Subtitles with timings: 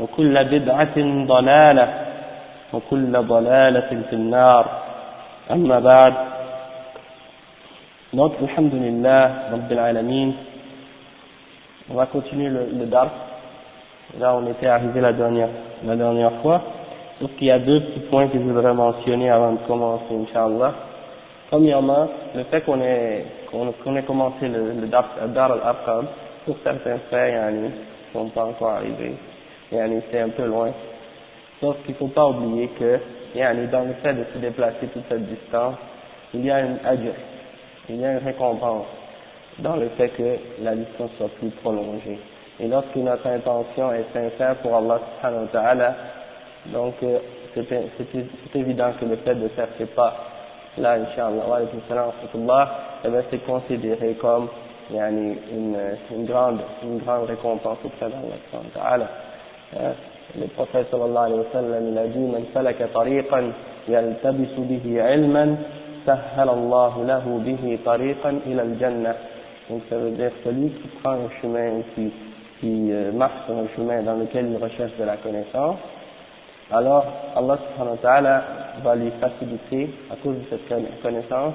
[0.00, 0.96] وكل بدعة
[1.26, 1.88] ضلالة
[2.72, 4.64] وكل ضلالة في النار
[5.50, 6.14] أما بعد
[8.12, 10.32] donc alhamdulillah rabbil alamin
[11.88, 13.10] on va continuer le, le dars
[14.18, 15.48] là on était arrivé la dernière
[15.86, 16.60] la dernière fois
[17.20, 20.74] sauf qu'il y a deux petits points que je voudrais mentionner avant de commencer inchallah
[21.50, 26.06] premièrement le fait qu'on ait qu'on qu ait commencé le, le dar, dar al-arqam
[26.46, 29.16] pour certains faits yani, qui sont pas encore arrivés yani,
[30.11, 30.71] c'est un peu loin
[31.61, 32.99] sauf qu'il ne faut pas oublier que
[33.71, 35.75] dans le fait de se déplacer toute cette distance
[36.33, 37.13] il y a une ajr
[37.89, 38.85] il y a une récompense
[39.59, 42.19] dans le fait que la distance soit plus prolongée.
[42.59, 45.95] Et lorsque notre intention est sincère pour Allah subhanahu wa ta'ala,
[46.67, 47.19] donc euh,
[47.55, 50.15] c'est évident que le fait de faire ces pas,
[50.77, 51.59] là, wa
[53.03, 54.47] eh bien, c'est considéré comme
[54.91, 59.07] une, une, grande, une grande récompense auprès d'Allah subhanahu wa ta'ala.
[59.76, 59.92] Hein?
[60.38, 63.52] Le prophète sallallahu alayhi wa sallam, il a dit, من سلك طريقا
[63.88, 65.56] يلتبس به علما
[66.06, 69.14] سهل الله له به طريقا إلى الجنة
[69.70, 72.10] donc ça veut dire celui qui prend un chemin qui,
[72.58, 75.76] qui euh, marche sur un chemin dans lequel il recherche de la connaissance
[76.72, 77.04] alors
[77.36, 78.44] Allah subhanahu wa ta'ala
[78.82, 81.54] va lui faciliter à cause de cette connaissance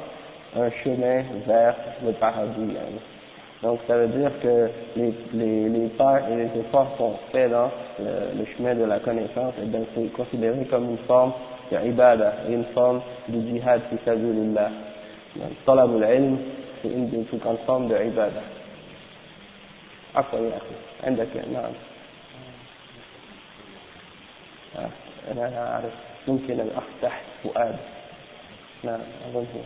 [0.57, 1.75] un chemin vers
[2.05, 2.71] le paradis
[3.63, 7.71] donc ça veut dire que les, les, les pas et les efforts sont faits dans
[7.99, 11.31] le, le chemin de la connaissance et donc c'est considéré comme une forme
[11.71, 14.71] عبادة une forme de jihad في سبيل الله
[15.67, 16.37] طلب العلم
[16.81, 18.41] c'est une une forme de عبادة
[20.15, 21.73] عفوا يا أخي عندك نعم
[25.31, 25.93] أنا أعرف
[26.27, 27.75] ممكن الأخ تحت فؤاد
[28.83, 29.61] نعم أظن هو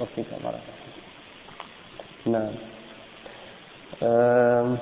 [0.00, 0.60] وفيك مرة
[2.26, 2.52] نعم
[4.01, 4.77] أم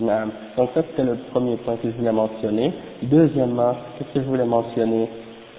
[0.00, 0.28] Non.
[0.56, 2.72] Donc ça c'était le premier point que je voulais mentionner.
[3.02, 5.08] Deuxièmement, ce que je voulais mentionner,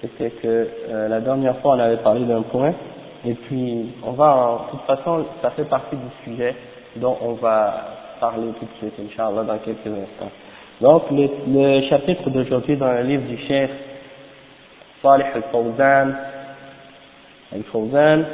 [0.02, 2.74] c'était que euh, la dernière fois on avait parlé d'un point,
[3.24, 6.54] et puis on va, de toute façon, ça fait partie du sujet
[6.96, 7.86] dont on va
[8.20, 10.30] parler tout de suite, Inch'Allah, dans quelques instants.
[10.82, 13.70] Donc le, le chapitre d'aujourd'hui dans le livre du chef
[15.00, 16.14] Salih al-Fawzan,
[17.54, 18.24] al-Fawzan,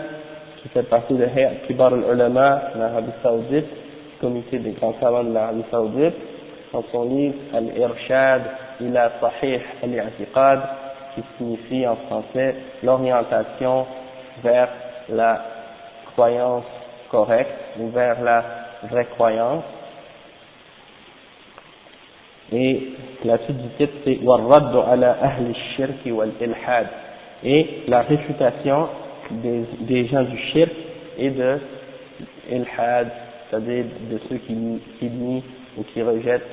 [0.62, 3.66] qui fait partie de Hayat Kibar al-Ulama en Arabie Saoudite,
[4.20, 6.14] comité des grands savants de l'Arabie Saoudite,
[6.72, 8.42] dans son livre Al-Irshad
[8.80, 10.60] ila Sahih al-I'tiqad,
[11.14, 13.86] qui signifie en français l'orientation
[14.42, 14.68] vers
[15.08, 15.42] la
[16.12, 16.64] croyance
[17.10, 18.44] correcte ou vers la
[18.84, 19.64] vraie croyance.
[22.52, 22.92] Et
[23.24, 26.86] la suite du titre c'est Warraddu ala ahli shirk wal ilhad
[27.44, 28.88] et la réfutation
[29.31, 30.71] des, des gens du shirk
[31.17, 31.57] et de
[32.51, 33.11] ilhad
[33.49, 34.55] c'est-à-dire de ceux qui,
[34.99, 35.41] qui nient
[35.77, 36.43] ou qui rejettent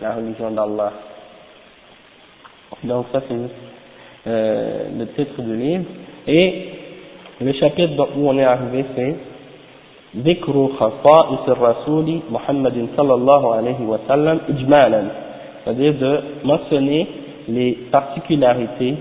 [0.00, 0.92] la religion d'Allah.
[2.84, 3.34] Donc ça c'est
[4.26, 5.84] euh, le titre du livre.
[6.26, 6.68] Et
[7.40, 9.14] le chapitre où on est arrivé c'est
[10.16, 15.02] ذكر خصائص الرسول محمد صلى الله عليه وسلم إجمالا
[15.64, 17.06] c'est-à-dire de mentionner
[17.48, 18.94] les particularités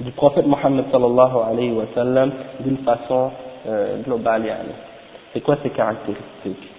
[0.00, 3.30] du prophète Mohammed sallallahu alayhi wa sallam d'une façon
[3.68, 4.44] euh, globale.
[5.32, 6.70] C'est quoi ses caractéristiques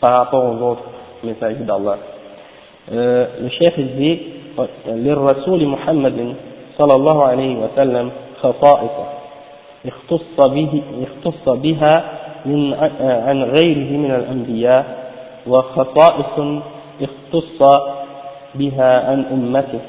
[0.00, 0.84] par rapport aux autres
[1.22, 1.98] messagers d'Allah.
[2.92, 4.18] Euh, le chef dit
[4.86, 6.34] للرسول محمد
[6.78, 8.10] صلى الله عليه وسلم
[8.42, 9.06] خصائصه
[9.86, 12.04] اختص, به اختص بها
[12.46, 14.84] من عن غيره من الأنبياء
[15.46, 16.62] وخصائص
[17.02, 17.60] اختص
[18.54, 19.80] بها عن أمته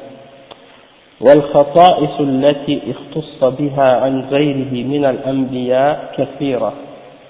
[1.23, 6.73] والخصائص التي اختص بها عن غيره من الأنبياء كثيرة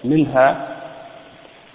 [0.05, 0.69] منها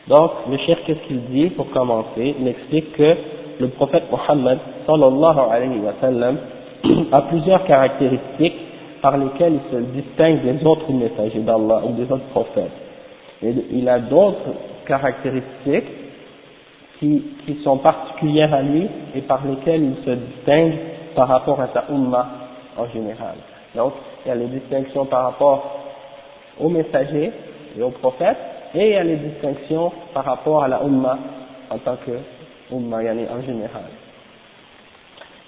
[0.08, 3.16] Donc, le chef, qu'est-ce qu'il dit pour commencer Il explique que
[3.62, 6.38] le prophète Mohammed, sallallahu alayhi wa sallam,
[7.12, 8.60] a plusieurs caractéristiques
[9.02, 12.72] par lesquelles il se distingue des autres messagers d'Allah ou des autres prophètes.
[13.42, 14.54] Et il a d'autres
[14.86, 15.92] caractéristiques
[17.00, 20.74] qui, qui sont particulières à lui et par lesquelles il se distingue
[21.19, 22.27] par rapport à sa umma
[22.79, 23.35] en général.
[23.75, 23.93] Donc,
[24.25, 25.65] il y a les distinctions par rapport
[26.61, 27.33] aux messagers
[27.77, 28.39] et aux prophètes,
[28.73, 31.19] et il y a les distinctions par rapport à la umma
[31.71, 32.13] en tant que
[32.73, 33.91] umma, yani en général.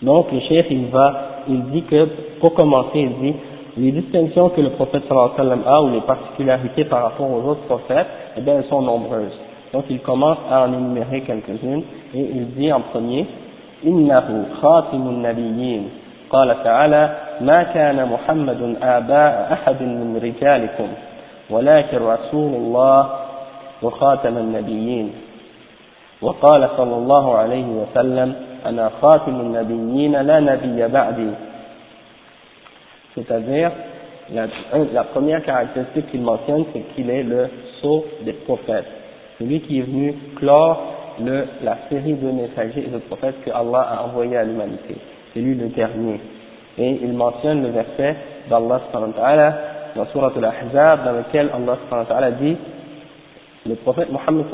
[0.02, 2.04] Donc, le chef, il va, il dit que,
[2.40, 3.34] pour commencer, il dit,
[3.76, 7.30] les distinctions que le prophète sallallahu alayhi wa sallam a ou les particularités par rapport
[7.30, 9.38] aux autres prophètes, eh bien, elles sont nombreuses.
[9.72, 13.24] Donc, il commence à en énumérer quelques-unes, et il dit en premier,
[13.86, 15.90] إنه خاتم النبيين.
[16.30, 20.88] قال تعالى ما كان محمد آباء أحد من رجالكم
[21.50, 23.10] ولكن رسول الله
[23.82, 25.12] وخاتم النبيين.
[26.22, 28.34] وقال صلى الله عليه وسلم
[28.66, 31.30] أنا خاتم النبيين لا نبي بعدي.
[33.16, 33.70] C'est-à-dire
[34.32, 34.46] la,
[34.92, 37.50] la première caractéristique qu'il mentionne c'est qu'il est le
[37.80, 38.86] sceau des prophètes.
[39.38, 40.89] Celui qui est venu clore
[41.62, 44.96] la série de messagers et de prophètes que Allah a envoyés à l'humanité.
[45.32, 46.20] C'est lui le dernier.
[46.78, 48.16] Et il mentionne le verset
[48.48, 48.80] d'Allah
[49.96, 52.56] dans Surah Al-Ahzab dans lequel Allah dit
[53.66, 54.46] le prophète Mohammed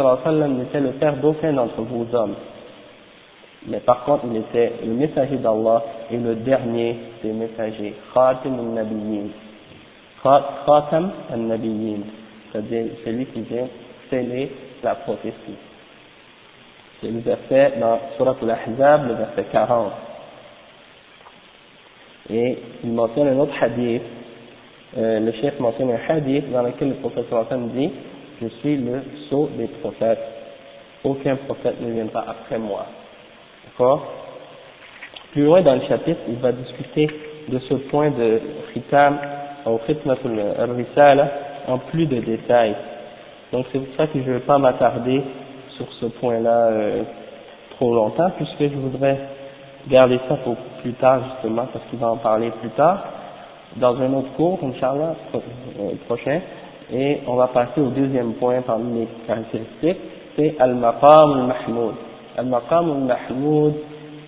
[0.58, 2.34] n'était le père d'aucun d'entre vous hommes.
[3.68, 7.94] Mais par contre, il était le messager d'Allah et le dernier des messagers.
[8.12, 9.28] Khatim al-Nabiyyin.
[10.22, 12.00] Khatam al-Nabiyyin.
[12.50, 13.68] C'est-à-dire celui qui vient
[14.10, 14.50] sceller
[14.82, 15.56] la prophétie.
[17.00, 19.92] C'est le verset dans Surah Al-Ahzab, le verset 40.
[22.30, 24.02] Et il mentionne un autre hadith,
[24.96, 27.26] euh, le chef mentionne un hadith dans lequel le prophète
[27.74, 27.90] dit
[28.40, 30.20] Je suis le sceau des prophètes.
[31.04, 32.86] Aucun prophète ne viendra après moi.
[33.66, 34.06] D'accord?
[35.32, 37.08] Plus loin dans le chapitre, il va discuter
[37.48, 38.40] de ce point de
[38.72, 39.18] khitam
[39.66, 40.40] au khitmatul
[40.76, 41.30] risala
[41.68, 42.74] en plus de détails.
[43.52, 45.22] Donc c'est pour ça que je ne vais pas m'attarder
[45.77, 47.03] sur ce point-là euh,
[47.71, 49.17] trop longtemps, puisque je voudrais
[49.89, 53.03] garder ça pour plus tard, justement, parce qu'il va en parler plus tard,
[53.77, 55.39] dans un autre cours, Inch'Allah, euh,
[56.07, 56.41] prochain,
[56.93, 59.99] et on va passer au deuxième point parmi les caractéristiques,
[60.35, 61.93] c'est Al-Maqam al-Mahmoud.
[62.37, 63.73] Al-Maqam al-Mahmoud,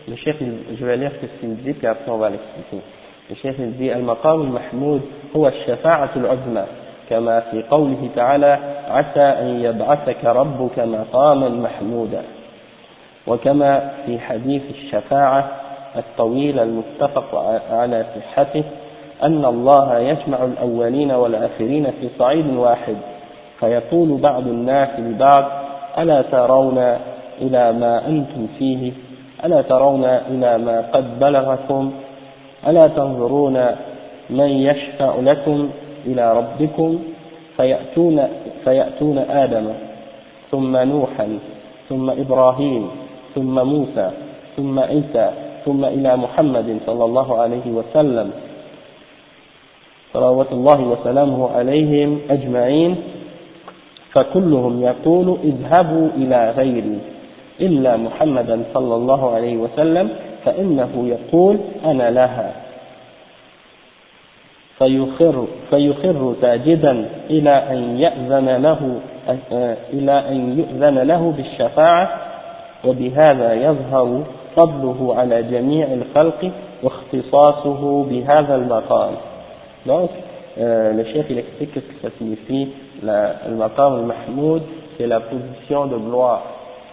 [0.07, 2.84] le chef, je vais lire ce qu'il dit, puis après on va l'expliquer.
[3.30, 5.01] Le chef il dit, Al-Maqam al-Mahmoud,
[5.36, 6.63] هو الشفاعة العظمى
[7.10, 8.58] كما في قوله تعالى
[8.88, 12.22] عسى أن يبعثك ربك مقاما محمودا.
[13.26, 15.49] وكما في حديث الشفاعة
[15.96, 18.64] الطويل المتفق على صحته
[19.22, 22.96] أن الله يجمع الأولين والآخرين في صعيد واحد
[23.60, 25.44] فيقول بعض الناس لبعض
[25.99, 26.78] ألا ترون
[27.40, 28.93] إلى ما أنتم فيه؟
[29.44, 31.93] ألا ترون إلى ما قد بلغكم؟
[32.69, 33.66] ألا تنظرون
[34.31, 35.70] من يشفع لكم؟
[36.06, 36.99] إلى ربكم
[37.56, 38.29] فيأتون,
[38.65, 39.67] فيأتون آدم
[40.51, 41.39] ثم نوحا
[41.89, 42.89] ثم إبراهيم
[43.34, 44.11] ثم موسى
[44.56, 45.31] ثم عيسى
[45.65, 48.31] ثم إلى محمد صلى الله عليه وسلم.
[50.13, 52.96] صلوات الله وسلامه عليهم أجمعين.
[54.13, 56.99] فكلهم يقول اذهبوا إلى غيري
[57.61, 60.08] إلا محمدا صلى الله عليه وسلم
[60.44, 62.68] فإنه يقول أنا لها.
[64.79, 69.01] فيخر, فيخر ساجدا إلى أن يأذن له
[69.93, 72.11] إلى أن يؤذن له بالشفاعة
[72.85, 74.23] وبهذا يظهر
[74.56, 76.51] فضله على جميع الخلق
[76.82, 79.15] واختصاصه بهذا المقام.
[79.87, 80.11] Donc,
[80.58, 82.69] euh, le chef il explique ce que ça signifie
[83.03, 84.63] la, le maqam al-mahmoud,
[84.97, 86.43] c'est la position de gloire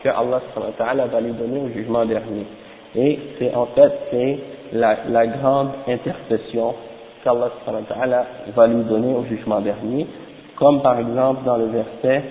[0.04, 2.46] que Allah va lui donner au jugement dernier.
[2.96, 4.40] Et c'est en fait c'est
[4.74, 6.76] la, la grande intercession
[7.26, 10.08] qu'Allah va lui donner au jugement dernier,
[10.58, 12.24] comme par exemple dans le verset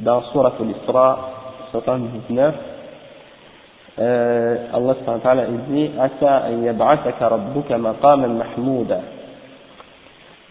[0.00, 1.30] dans Surah Al-Isra
[1.70, 2.54] 79,
[4.00, 4.94] euh, Allah
[5.68, 9.00] dit Asa an rabbuka maqaman mahmouda.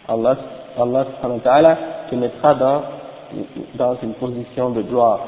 [0.10, 0.38] Allah,
[0.78, 1.78] Allah
[2.10, 2.82] te mettra dans,
[3.76, 5.20] dans une position de gloire.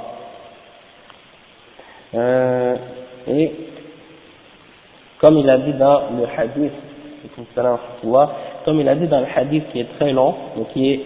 [2.13, 2.75] Euh,
[3.27, 3.55] et
[5.21, 6.73] comme il a dit dans le hadith
[8.65, 11.01] comme il a dit dans le hadith qui est très long, donc qui est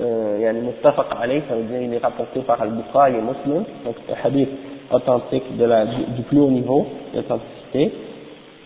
[0.00, 3.96] euh, yani muttafaq alayh, ça veut dire il est rapporté par Al-Bukhari et Muslim, donc
[4.08, 4.48] un hadith
[4.90, 7.92] authentique de la, du, du plus haut niveau d'authenticité,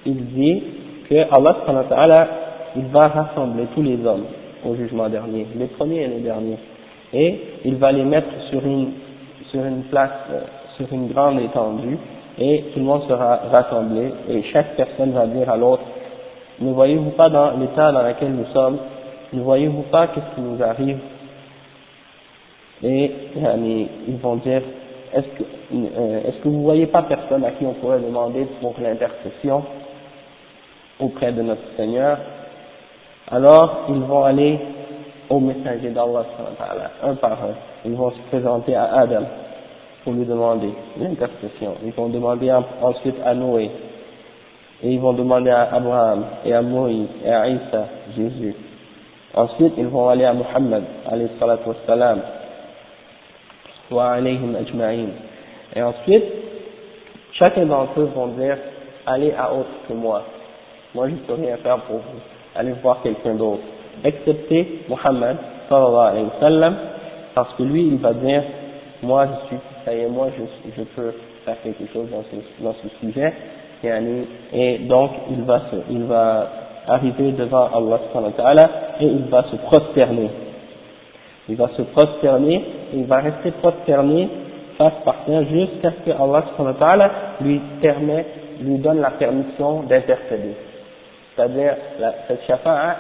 [0.06, 0.62] il dit
[1.08, 2.28] que Allah
[2.76, 4.26] il va rassembler tous les hommes
[4.64, 6.58] au jugement dernier, les premiers et les derniers,
[7.12, 8.92] et il va les mettre sur une,
[9.50, 10.40] sur une place, euh,
[10.76, 11.98] sur une grande étendue,
[12.38, 15.82] et tout le monde sera rassemblé, et chaque personne va dire à l'autre,
[16.60, 18.78] ne voyez-vous pas dans l'état dans lequel nous sommes,
[19.32, 20.98] ne voyez-vous pas qu'est-ce qui nous arrive?
[22.82, 23.12] Et
[24.08, 24.62] ils vont dire,
[25.12, 25.42] est-ce que,
[25.74, 29.62] euh, est-ce que vous voyez pas personne à qui on pourrait demander pour l'intercession
[30.98, 32.18] auprès de notre Seigneur?
[33.30, 34.58] Alors, ils vont aller
[35.28, 36.24] au messager d'Allah,
[37.02, 37.54] un par un.
[37.84, 39.24] Ils vont se présenter à Adam
[40.04, 41.74] pour lui demander l'intercession.
[41.84, 42.52] Ils vont demander
[42.82, 43.70] ensuite à Noé.
[44.82, 48.54] Et ils vont demander à Abraham et à Moïse et à Isa, Jésus.
[49.34, 52.20] Ensuite, ils vont aller à Muhammad, alayhi salatu wassalam,
[53.90, 55.08] wa alayhim ajma'in.
[55.76, 56.24] Et ensuite,
[57.34, 58.56] chacun d'entre eux vont dire,
[59.06, 60.24] allez à autre que moi.
[60.94, 62.20] Moi, je ne peux rien faire pour vous.
[62.56, 63.62] Allez voir quelqu'un d'autre.
[64.02, 65.36] Excepté Muhammad,
[65.68, 66.76] sallallahu alayhi wa sallam,
[67.34, 68.42] parce que lui, il va dire,
[69.02, 72.64] moi, je suis, ça y est, moi, je, je peux faire quelque chose dans ce,
[72.64, 73.32] dans ce sujet.
[73.82, 75.60] Et donc, il va,
[75.90, 76.48] il va
[76.86, 78.70] arriver devant Allah
[79.00, 80.30] et il va se prosterner.
[81.48, 84.28] Il va se prosterner il va rester prosterné
[84.76, 87.10] face par terre jusqu'à ce que Allah
[87.40, 88.26] lui permet,
[88.60, 90.54] lui donne la permission d'intercéder.
[91.34, 91.74] C'est-à-dire,
[92.28, 92.96] cette shafa'a,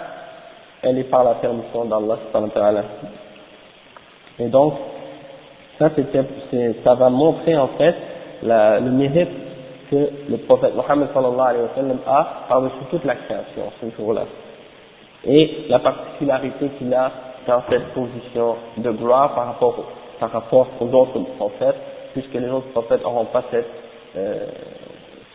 [0.82, 2.16] elle est par la permission d'Allah
[4.38, 4.74] Et donc,
[5.78, 5.90] ça,
[6.84, 7.94] ça va montrer en fait
[8.42, 9.28] le mérite
[9.90, 14.22] que le prophète Mohammed sallallahu alayhi wa sallam a par-dessus toute la création ce jour-là.
[15.24, 17.10] Et la particularité qu'il a
[17.46, 19.84] dans cette position de gloire par rapport,
[20.20, 21.76] par rapport aux autres prophètes,
[22.12, 23.66] puisque les autres prophètes n'auront pas cette,
[24.16, 24.46] euh,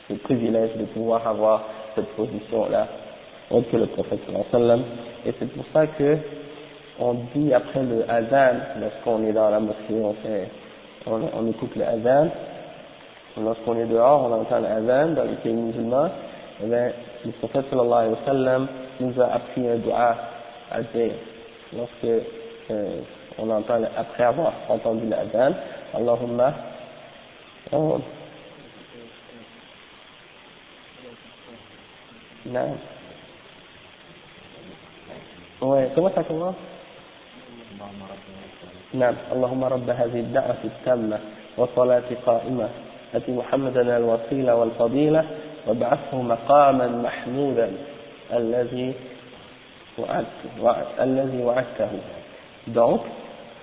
[0.07, 1.63] ce privilège de pouvoir avoir
[1.95, 2.87] cette position-là,
[3.51, 4.83] autre que le prophète sallallahu alayhi wa sallam.
[5.25, 6.17] Et c'est pour ça que
[6.99, 10.49] on dit après le azan, lorsqu'on est dans la mosquée, on, fait,
[11.05, 12.29] on, on écoute le azan,
[13.37, 16.09] lorsqu'on est dehors, on entend l'azan dans les pays musulmans,
[16.63, 16.91] eh bien,
[17.25, 18.67] le prophète sallallahu alayhi wa sallam
[18.99, 20.15] nous a appris un dua
[20.71, 21.11] à dire
[21.75, 22.23] lorsque
[22.71, 23.01] euh,
[23.37, 25.53] on entend, après avoir entendu l'azan,
[25.93, 26.53] Allahumma,
[27.71, 27.99] oh,
[32.45, 32.77] non.
[35.61, 36.55] Ouais, comment ça commence
[38.95, 41.19] نعم اللهم رب هذه الدعوة التامة
[41.57, 42.69] وصلاة قائمة
[43.15, 45.25] أتي محمدا الوسيلة والفضيلة
[45.67, 47.71] وابعثه مقاما محمودا
[48.33, 48.93] الذي
[51.01, 51.89] الذي وعدته
[52.73, 53.01] donc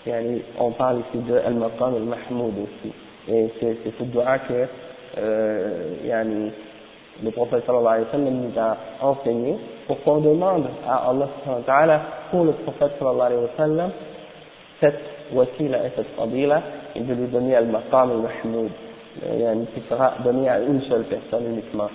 [0.07, 2.93] يعني on parle ici de al-maqam al-mahmoud aussi
[3.29, 4.67] et c'est ce dua que
[5.19, 6.51] euh, يعني
[7.23, 11.61] le prophète sallallahu alayhi wa sallam nous a enseigné pour qu'on demande à Allah subhanahu
[11.61, 13.91] wa ta'ala pour le prophète sallallahu alayhi wa sallam
[14.81, 15.01] cette
[15.33, 16.63] wasila et cette fadila
[16.97, 18.71] et de lui donner al-maqam al-mahmoud
[19.39, 21.91] yani, qui sera donné à une seule personne uniquement.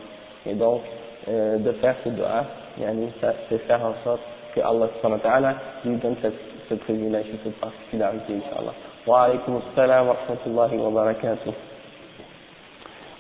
[0.46, 0.82] Et donc,
[1.28, 2.46] euh, de faire ce dua,
[2.80, 3.10] yani,
[3.50, 4.22] c'est faire en sorte
[4.56, 5.56] que Allah
[5.86, 6.34] lui donne cette,
[6.70, 8.74] ce privilège et cette particularité, Inch'Allah.
[9.06, 11.52] Wa alaykum assalam wa rahmatullahi wa barakatuh.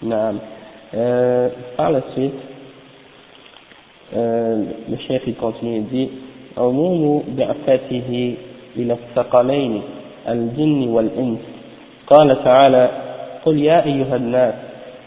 [0.03, 0.39] Naam.
[0.93, 2.33] Euh, par la suite,
[4.15, 6.09] euh, le chef il continue et dit
[6.57, 8.35] عموم بعثته
[8.75, 9.81] إلى الثقلين
[10.29, 11.39] الجن والإنس
[12.07, 13.06] قال تعالى
[13.47, 14.53] قل يا أيها الناس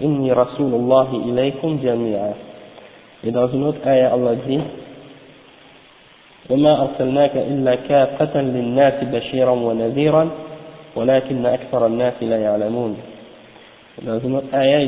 [0.03, 2.33] إني رسول الله إليكم جميعا.
[3.25, 3.53] Et dans
[3.85, 4.65] ayah, Allah dit
[6.51, 10.31] وما أرسلناك إلا كافة للناس بشيرا ونذيرا
[10.97, 12.97] ولكن أكثر الناس لا يعلمون.
[14.03, 14.81] Dans une autre ayah,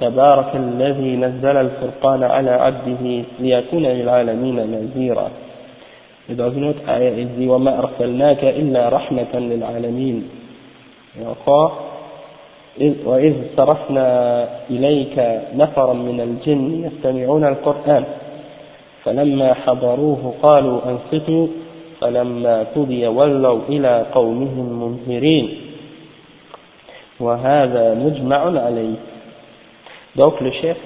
[0.00, 5.28] تبارك الذي نزل الفرقان على عبده ليكون للعالمين نذيرا.
[6.30, 6.86] Et dans une autre
[7.40, 10.28] وما أرسلناك إلا رحمة للعالمين.
[11.22, 11.93] encore
[12.80, 14.08] وإذ صرفنا
[14.70, 15.16] إليك
[15.54, 18.04] نفرا من الجن يستمعون القرآن.
[19.04, 21.46] فلما حضروه قالوا أنصتوا.
[22.00, 25.48] فلما قضي ولوا إلى قومهم منذرين.
[27.20, 28.96] وهذا مجمع عليه.
[30.16, 30.76] Donc le chef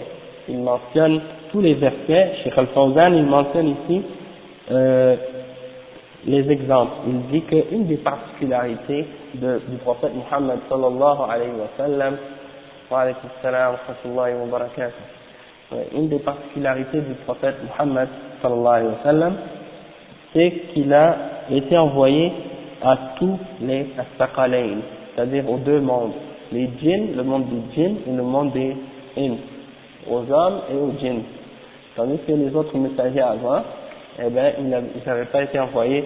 [0.48, 1.20] il mentionne
[1.52, 4.02] tous les versets Cheikh il mentionne ici
[4.70, 5.16] euh,
[6.26, 6.92] les exemples.
[7.06, 12.16] Il dit qu'une des particularités de, du prophète Muhammad sallallahu alayhi wa sallam,
[12.90, 14.92] wa alaykum salam wa wa barakatuh,
[15.94, 18.08] une des particularités du prophète Muhammad
[18.42, 19.34] sallallahu alayhi wa sallam,
[20.32, 21.16] c'est qu'il a
[21.50, 22.32] été envoyé
[22.82, 24.78] à tous les Astakalain,
[25.14, 26.12] c'est-à-dire aux deux mondes,
[26.52, 28.76] les djinns, le monde des djinns et le monde des
[29.16, 29.36] ins,
[30.10, 31.22] aux hommes et aux djinns.
[31.96, 33.62] Tandis que les autres messagers avant,
[34.20, 34.68] eh bien, ils
[35.06, 36.04] n'avaient pas été envoyés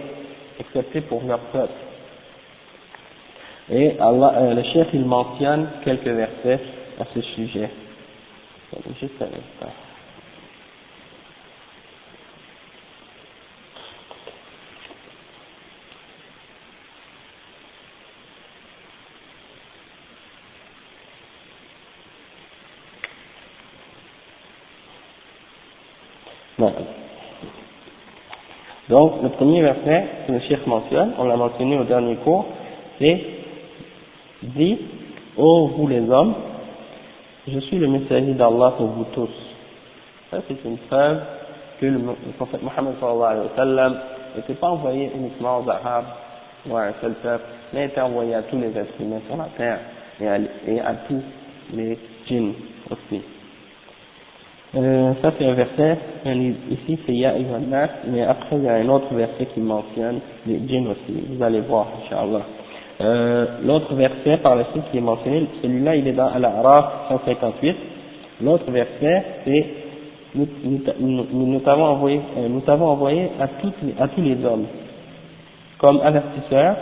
[0.59, 1.73] excepté pour leur peuple.
[3.71, 6.61] Et Allah, euh, le chef il mentionne quelques versets
[7.00, 7.71] à ce sujet.
[9.00, 9.73] Juste un instant.
[28.92, 32.44] Donc, le premier verset que le chef mentionne, on l'a mentionné au dernier cours,
[32.99, 33.25] c'est
[34.42, 34.76] Dis,
[35.38, 36.34] ô vous les hommes,
[37.49, 39.30] je suis le messager d'Allah pour vous tous.
[40.30, 41.20] Ça, c'est une preuve
[41.80, 42.00] que le,
[42.37, 43.99] prophète Mohammed sallallahu alayhi wa sallam
[44.37, 46.12] n'était pas envoyé uniquement aux Arabes
[46.68, 49.49] ou à un seul peuple, mais était envoyé à tous les êtres humains sur la
[49.56, 49.78] terre
[50.20, 51.22] et à, et à tous
[51.72, 51.96] les
[52.26, 52.52] djinns
[52.90, 53.22] aussi.
[54.75, 55.99] Euh, ça c'est un verset,
[56.71, 57.35] ici c'est Ya
[57.69, 61.43] Nas, mais après il y a un autre verset qui mentionne les djinns aussi, vous
[61.43, 62.41] allez voir, Inch'Allah.
[63.02, 67.76] Euh, L'autre verset par la suite qui est mentionné, celui-là il est dans Al-A'raf 158.
[68.43, 69.67] L'autre verset c'est
[70.35, 70.49] nous,
[71.00, 74.64] nous, nous t'avons envoyé, euh, nous t'avons envoyé à, à tous les hommes
[75.76, 76.76] comme avertisseurs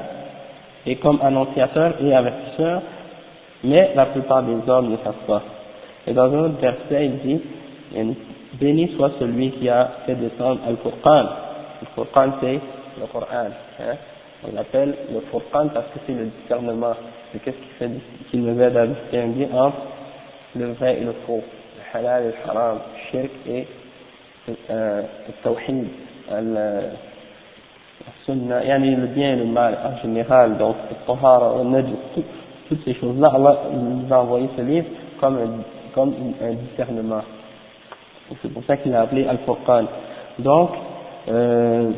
[0.87, 2.83] et comme annonciateurs et avertisseurs,
[3.65, 5.43] mais la plupart des hommes ne savent pas.
[6.07, 7.41] Et dans un autre verset il dit
[8.61, 11.27] béni soit celui qui a fait descendre Al-Furqan.
[11.81, 12.61] Le Furqan c'est
[13.01, 13.27] le Coran.
[13.33, 13.95] Hein.
[14.47, 16.95] On l'appelle le Furqan parce que c'est le discernement.
[17.33, 17.91] C'est qu'est-ce qui fait
[18.31, 19.77] qu'il nous aide à distinguer entre
[20.57, 21.43] le vrai et le faux,
[21.77, 23.67] le halal et le haram, le shirk et
[24.71, 25.87] euh, le tawhid,
[26.31, 26.81] le
[28.27, 32.25] sunna, yani le bien et le mal en général, donc le tahara, le najis,
[32.69, 34.87] toutes ces choses-là, Allah nous a envoyé ce livre
[35.21, 37.23] comme un, comme un discernement.
[38.43, 39.85] C'est pour ça qu'il a appelé Al-Furqan.
[40.39, 40.71] Donc,
[41.29, 41.91] euh,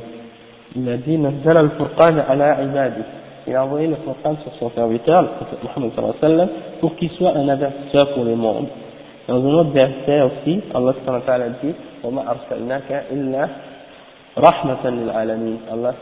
[0.75, 3.03] il a dit Nazzal al-Furqan ala ibadi.
[3.47, 6.49] Il a envoyé le Furqan sur son serviteur, le prophète Muhammad sallallahu alayhi wa sallam,
[6.81, 8.67] pour qu'il soit un avertisseur pour le monde.
[9.29, 13.49] Dans un autre verset aussi, Allah sallallahu alayhi wa sallam dit وَمَا أَرْسَلْنَاكَ إِلَّا
[14.39, 15.95] رَحْمَةً لِلْعَالَمِينَ Allah,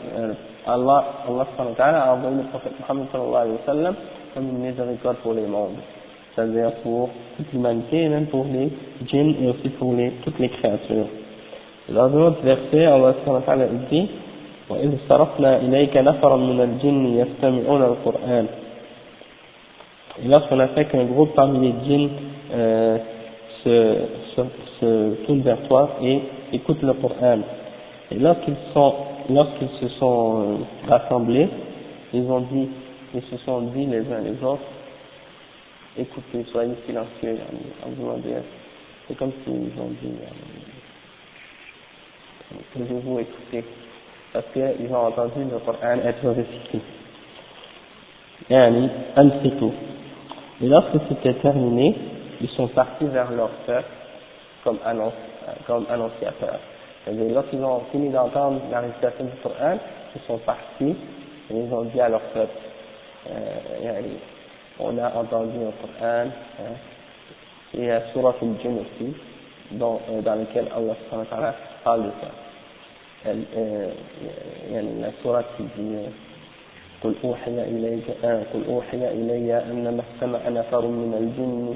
[0.65, 3.95] Allah, Allah sallallahu alayhi wa sallam a envoyé le prophète Muhammad sallallahu alayhi wa sallam
[4.33, 5.77] comme une miséricorde pour les mondes
[6.34, 8.68] c'est-à-dire pour toute l'humanité et même pour les
[9.06, 11.06] djinns et aussi pour les, toutes les créatures.
[11.88, 13.14] Dans un autre verset, Allah
[13.90, 14.08] dit
[14.70, 18.46] وإذ صرفنا إليك نفرا من الجن يستمعون القرآن
[20.18, 22.08] Et lorsqu'on a fait qu'un groupe parmi les djinns
[22.50, 22.98] euh,
[23.62, 23.94] se,
[24.34, 24.42] se,
[24.80, 26.20] se tourne vers toi et
[26.54, 27.40] écoute le Coran.
[28.10, 28.94] Et lorsqu'ils sont,
[29.28, 31.48] lorsqu'ils se sont euh, rassemblés,
[32.14, 32.68] ils ont dit,
[33.14, 34.62] ils se sont dit les uns les autres,
[35.97, 37.37] écoutez, soyez silencieux,
[39.07, 40.13] c'est comme s'ils ont dit,
[42.73, 43.63] pouvez-vous écouter,
[44.33, 46.79] parce qu'ils ont entendu le Coran être récité.
[49.59, 49.73] Tout.
[50.61, 51.95] Et lorsque c'était terminé,
[52.41, 53.89] ils sont partis vers leur peuple
[54.63, 55.13] comme, annonce,
[55.67, 56.59] comme annonciateurs.
[57.03, 59.77] C'est-à-dire, lorsqu'ils ont fini d'entendre la récitation du Coran,
[60.15, 60.95] ils sont partis
[61.49, 62.53] et ils ont dit à leur peuple,
[63.29, 63.91] euh,
[64.79, 66.27] on a entendu un Coran,
[66.59, 66.75] hein,
[67.77, 69.13] et un surat al jinn aussi,
[69.71, 70.95] dans, euh, dans lequel Allah
[71.83, 73.33] parle de ça.
[73.33, 73.45] Il
[74.73, 76.09] y a la surat qui dit
[77.03, 81.75] قل أوحي إلي آه قل أوحي إلي أنما استمع نفر من الجن.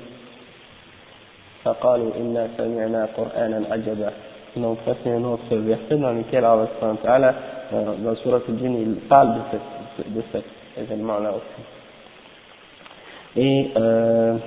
[1.64, 4.12] فقالوا إنا سمعنا قرآنا عجبا.
[4.58, 7.36] إنهم فسنوا سبع سنة من يعني كلا الله سبحانه وتعالى
[7.74, 9.66] آه، سورة الجن قال بسك
[10.16, 10.46] بسك
[10.78, 11.64] إذا المعنى أصلا
[13.38, 14.38] Et euh,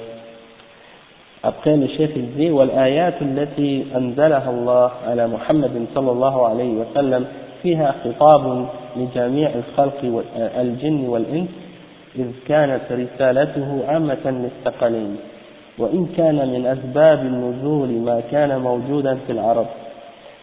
[1.43, 7.27] après le chef il dit والآيات التي أنزلها الله على محمد صلى الله عليه وسلم
[7.63, 11.49] فيها خطاب لجميع الخلق الجن والإنس
[12.17, 15.17] إذ كانت رسالته عامة للثقلين
[15.79, 19.67] وإن كان من أسباب النزول ما كان موجودا في العرب.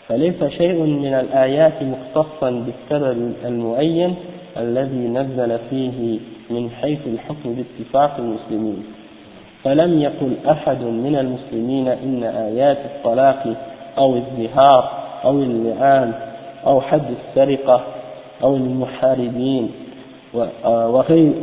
[0.08, 4.16] فليس شيء من الآيات مختصا بالسبب المعين
[4.58, 8.84] الذي نزل فيه من حيث الحكم باتفاق المسلمين.
[9.64, 13.56] فلم يقل أحد من المسلمين إن آيات الطلاق
[13.98, 14.92] أو الزهار
[15.24, 16.14] أو اللعان
[16.66, 17.84] أو حد السرقة
[18.44, 19.72] أو المحاربين
[20.66, 21.34] وغير,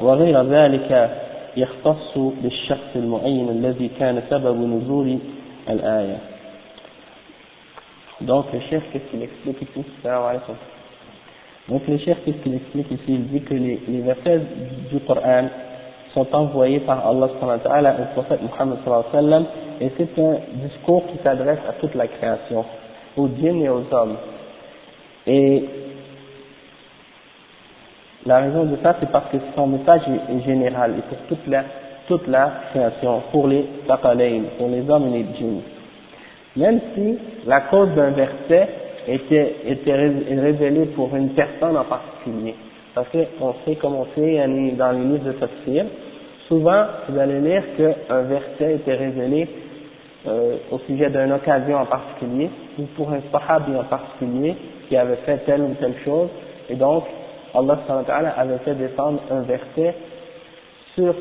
[0.00, 1.10] وغير ذلك
[1.56, 5.18] يختص بالشخص المعين الذي كان سبب نزول
[5.68, 6.18] الآية.
[8.22, 9.84] Donc le chef, qu'est-ce qu'il explique ici?
[11.68, 14.40] Donc le chef, qu'est-ce qu'il explique ici Il dit que les, versets
[14.90, 15.48] du Coran
[16.14, 18.78] sont envoyés par Allah au prophète Muhammad
[19.80, 22.64] et c'est un discours qui s'adresse à toute la création,
[23.16, 24.16] aux djinns et aux hommes.
[25.26, 25.64] Et
[28.24, 31.64] la raison de ça, c'est parce que son message est général et pour toute la,
[32.06, 35.62] toute la création, pour les taqalayn, pour les hommes et les djinns.
[36.56, 38.68] Même si la cause d'un verset
[39.08, 39.56] était,
[40.30, 42.54] révélée pour une personne en particulier.
[42.94, 44.38] Parce qu'on sait, comme on sait
[44.76, 45.84] dans les livres de tafsir,
[46.48, 49.48] souvent vous allez lire qu'un verset était révélé
[50.26, 54.54] euh, au sujet d'une occasion en particulier, ou pour un sahabi en particulier
[54.88, 56.28] qui avait fait telle ou telle chose,
[56.68, 57.04] et donc
[57.54, 57.78] Allah
[58.36, 59.94] avait fait descendre un verset
[60.94, 61.14] sur,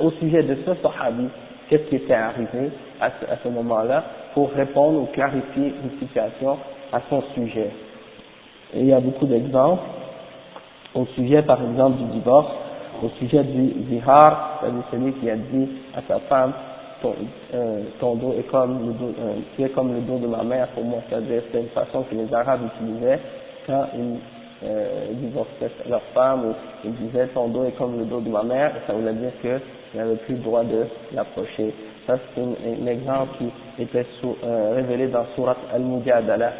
[0.00, 1.28] au sujet de ce sahabi,
[1.68, 3.10] qu'est-ce qui était arrivé à
[3.42, 6.58] ce moment-là, pour répondre ou clarifier une situation
[6.92, 7.70] à son sujet.
[8.74, 9.82] Et il y a beaucoup d'exemples
[10.94, 12.50] au sujet, par exemple, du divorce,
[13.02, 16.52] au sujet du zihar, c'est-à-dire celui qui a dit à sa femme,
[17.02, 17.14] ton,
[17.54, 20.68] euh, dos est comme le dos, euh, tu es comme le dos de ma mère
[20.68, 23.20] pour moi, c'est-à-dire c'est une façon que les Arabes utilisaient
[23.66, 24.16] quand ils
[24.64, 28.42] euh, divorçaient leur femme ou ils disaient ton dos est comme le dos de ma
[28.42, 31.74] mère, et ça voulait dire qu'ils n'avaient plus le droit de l'approcher.
[32.06, 36.52] Ça c'est un, exemple qui était euh, révélé dans Surat Al-Mujadala.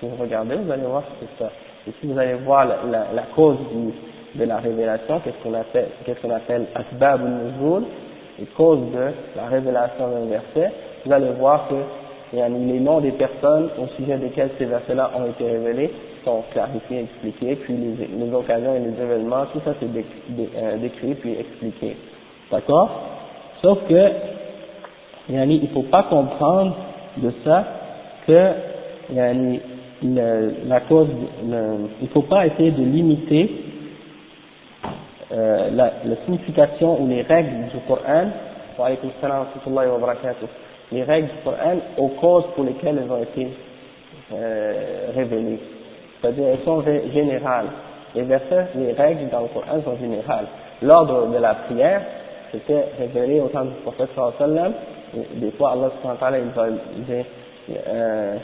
[0.00, 1.50] Si vous regardez, vous allez voir que c'est ça.
[1.88, 5.54] Et si vous allez voir la, la, la cause du, de la révélation, qu'est-ce qu'on
[5.54, 7.84] appelle, qu'est-ce qu'on appelle Asbab al-Nuzul,
[8.40, 10.72] et cause de la révélation d'un verset,
[11.04, 11.74] vous allez voir que
[12.32, 15.90] les noms des personnes au sujet desquelles ces versets-là ont été révélés
[16.24, 21.14] sont clarifiés, expliqués, puis les, les occasions et les événements, tout ça c'est euh, décrit
[21.14, 21.96] puis expliqué.
[22.50, 22.90] D'accord?
[23.62, 24.10] Sauf que
[25.28, 26.76] il ne faut pas comprendre
[27.16, 27.64] de ça
[28.26, 28.50] que
[30.02, 31.08] la cause,
[31.42, 33.50] il ne faut pas essayer de limiter
[35.32, 35.92] euh, la,
[36.24, 38.28] signification ou les règles du Coran,
[40.92, 43.48] les règles du Coran aux causes pour lesquelles elles ont été
[44.32, 45.60] euh, révélées.
[46.20, 46.82] C'est-à-dire elles sont
[47.12, 47.66] générales.
[48.14, 50.46] Les versets, les règles dans le Coran sont générales.
[50.82, 52.02] L'ordre de la prière,
[52.52, 54.72] c'était révélé au temps du prophète sallallahu
[55.36, 56.66] des fois Allah ta'ala il va
[57.88, 58.36] euh,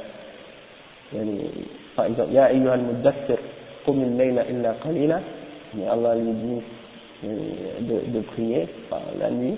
[1.96, 3.38] par exemple Ya ayyuha al-muddassir
[3.84, 5.20] qum al-layla illa qalila
[5.74, 6.62] mais Allah lui dit
[7.24, 9.56] euh, de, de prier par la nuit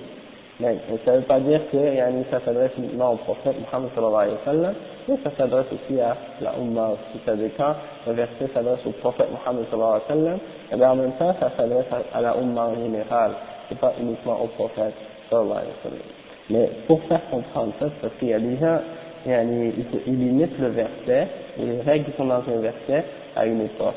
[0.61, 4.23] mais ça ne veut pas dire que yani, ça s'adresse uniquement au prophète Muhammad sallallahu
[4.23, 4.75] alayhi wa sallam
[5.09, 7.75] mais ça s'adresse aussi à la Ummah aussi c'est-à-dire quand
[8.07, 10.39] le verset s'adresse au prophète Muhammad sallallahu alayhi wa sallam
[10.73, 13.33] et bien en même temps ça s'adresse à la Ummah en général
[13.69, 14.95] c'est pas uniquement au prophète
[15.29, 18.79] sallallahu alayhi wa sallam mais pour faire comprendre ça, parce qu'il y a des gens,
[19.27, 23.05] ils limitent le verset, et les règles sont dans un verset
[23.37, 23.95] à une époque.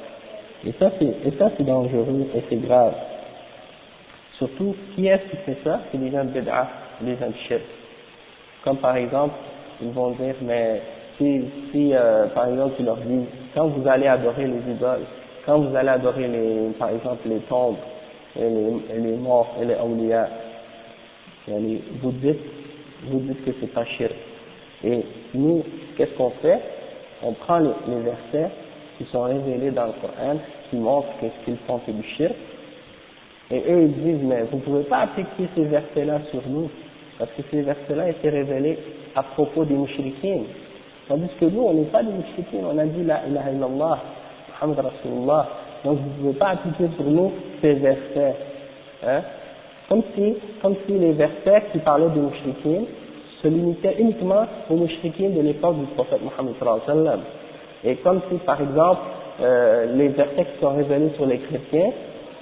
[0.65, 2.93] Et ça, c'est, dangereux et c'est grave.
[4.37, 5.81] Surtout, qui est-ce qui fait ça?
[5.91, 6.67] C'est les gens de Bid'ah,
[7.03, 7.61] les gens de.
[8.63, 9.35] Comme par exemple,
[9.81, 10.81] ils vont dire, mais
[11.17, 15.05] si, si euh, par exemple, ils leur disent, quand vous allez adorer les idoles,
[15.45, 17.77] quand vous allez adorer les, par exemple, les tombes,
[18.35, 20.27] et les, les morts, et les awliya,
[21.47, 22.39] vous dites,
[23.05, 24.13] vous dites que c'est pas shirk.
[24.83, 25.63] Et nous,
[25.97, 26.59] qu'est-ce qu'on fait?
[27.23, 28.51] On prend les, versets
[28.97, 30.37] qui sont révélés dans le Coran,
[30.69, 32.33] qui montrent qu'est-ce qu'ils font c'est du shirk,
[33.49, 36.69] et eux ils disent, mais vous ne pouvez pas appliquer ces versets-là sur nous,
[37.17, 38.77] parce que ces versets-là étaient révélés
[39.15, 40.43] à propos des mouchriquins.
[41.07, 43.99] Tandis que nous, on n'est pas des mouchriquins, on a dit la ilaha illallah,
[44.61, 45.47] Muhammad Rasulullah,
[45.83, 48.35] donc vous ne pouvez pas appliquer sur nous ces versets.
[49.07, 49.21] Hein?
[49.89, 52.85] Comme si, comme si les versets qui parlaient des mouchriquins
[53.41, 57.19] se limitaient uniquement aux mouchriquins de l'époque du prophète Mohammed.
[57.83, 59.01] Et comme si, par exemple,
[59.41, 61.91] euh, les versets qui sont révélés sur les chrétiens,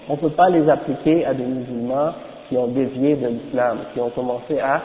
[0.08, 2.13] on ne peut pas les appliquer à des musulmans
[2.47, 4.81] qui ont dévié de l'islam, qui ont commencé à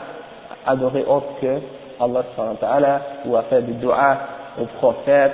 [0.65, 1.59] adorer autre que
[1.99, 4.17] Allah ou à faire des doigts
[4.59, 5.33] aux prophètes,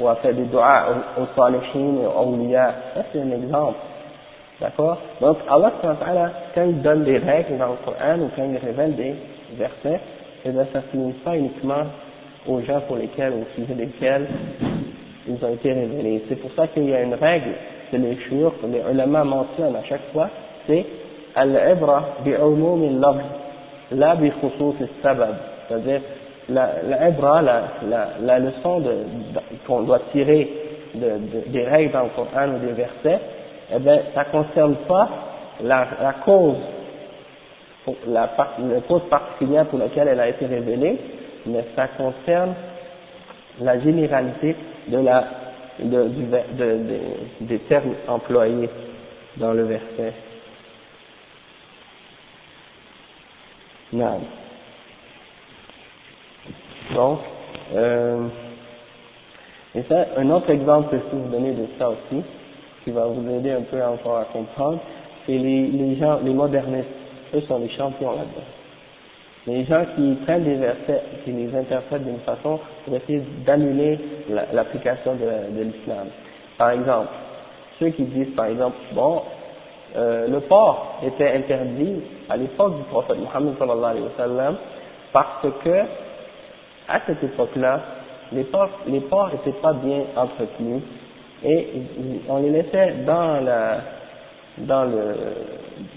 [0.00, 0.84] ou à faire des doigts
[1.18, 2.74] aux, aux et aux awliya.
[2.94, 3.78] Ça c'est un exemple.
[4.60, 4.98] D'accord?
[5.20, 5.72] Donc Allah
[6.54, 9.14] quand il donne des règles dans le Coran ou quand il révèle des
[9.56, 10.00] versets,
[10.44, 11.84] eh bien ça ne pas uniquement
[12.46, 14.26] aux gens pour lesquels, au sujet desquels
[15.28, 16.22] ils ont été révélés.
[16.28, 17.50] C'est pour ça qu'il y a une règle
[17.92, 20.28] de les que les ulama mentionnent à chaque fois,
[20.66, 20.84] c'est
[21.34, 23.24] al-ibra bi'umum al-lafz,
[23.92, 25.34] la bi khusus al-sabab.
[25.68, 26.00] C'est-à-dire,
[26.48, 28.96] la, la, la, la, leçon de,
[29.66, 30.48] qu'on doit tirer
[30.94, 33.20] de, de, des règles dans le Coran ou des versets,
[33.74, 35.08] eh bien, ça ne concerne pas
[35.62, 36.56] la, la cause,
[38.06, 38.30] la,
[38.88, 40.98] cause particulière pour laquelle elle a été révélée,
[41.46, 42.54] mais ça concerne
[43.60, 44.56] la généralité
[44.88, 45.24] de la,
[45.80, 48.68] des termes employés
[49.36, 50.12] dans le verset.
[53.92, 54.20] Non.
[56.94, 57.20] Donc,
[57.74, 58.26] euh,
[59.74, 62.22] et ça, un autre exemple que je peux vous donner de ça aussi,
[62.84, 64.80] qui va vous aider un peu encore à comprendre,
[65.26, 66.88] c'est les, les gens, les modernistes.
[67.34, 68.46] Eux sont les champions là-dedans.
[69.46, 73.98] Les gens qui prennent des versets, qui les interprètent d'une façon pour essayer d'annuler
[74.52, 76.08] l'application de, l'islam.
[76.58, 77.08] Par exemple,
[77.78, 79.22] ceux qui disent par exemple, bon,
[79.96, 84.56] euh, le porc était interdit à l'époque du prophète Mohammed sallallahu alayhi wa sallam
[85.14, 85.78] parce que
[86.88, 87.80] à cette époque-là,
[88.32, 90.82] les porcs les porcs n'étaient pas bien entretenus
[91.42, 91.68] et
[92.28, 93.80] on les laissait dans la
[94.66, 95.14] dans le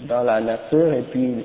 [0.06, 1.44] dans la nature et puis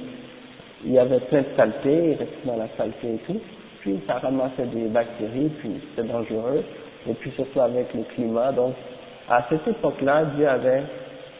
[0.86, 3.40] il y avait plein de saleté, il restait dans la saleté et tout,
[3.82, 6.64] puis ça ramassait des bactéries, puis c'était dangereux,
[7.10, 8.74] et puis surtout avec le climat, donc
[9.30, 10.84] à cette époque-là, Dieu avait,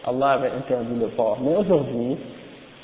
[0.06, 1.38] Allah avait interdit le porc.
[1.42, 2.18] Mais aujourd'hui,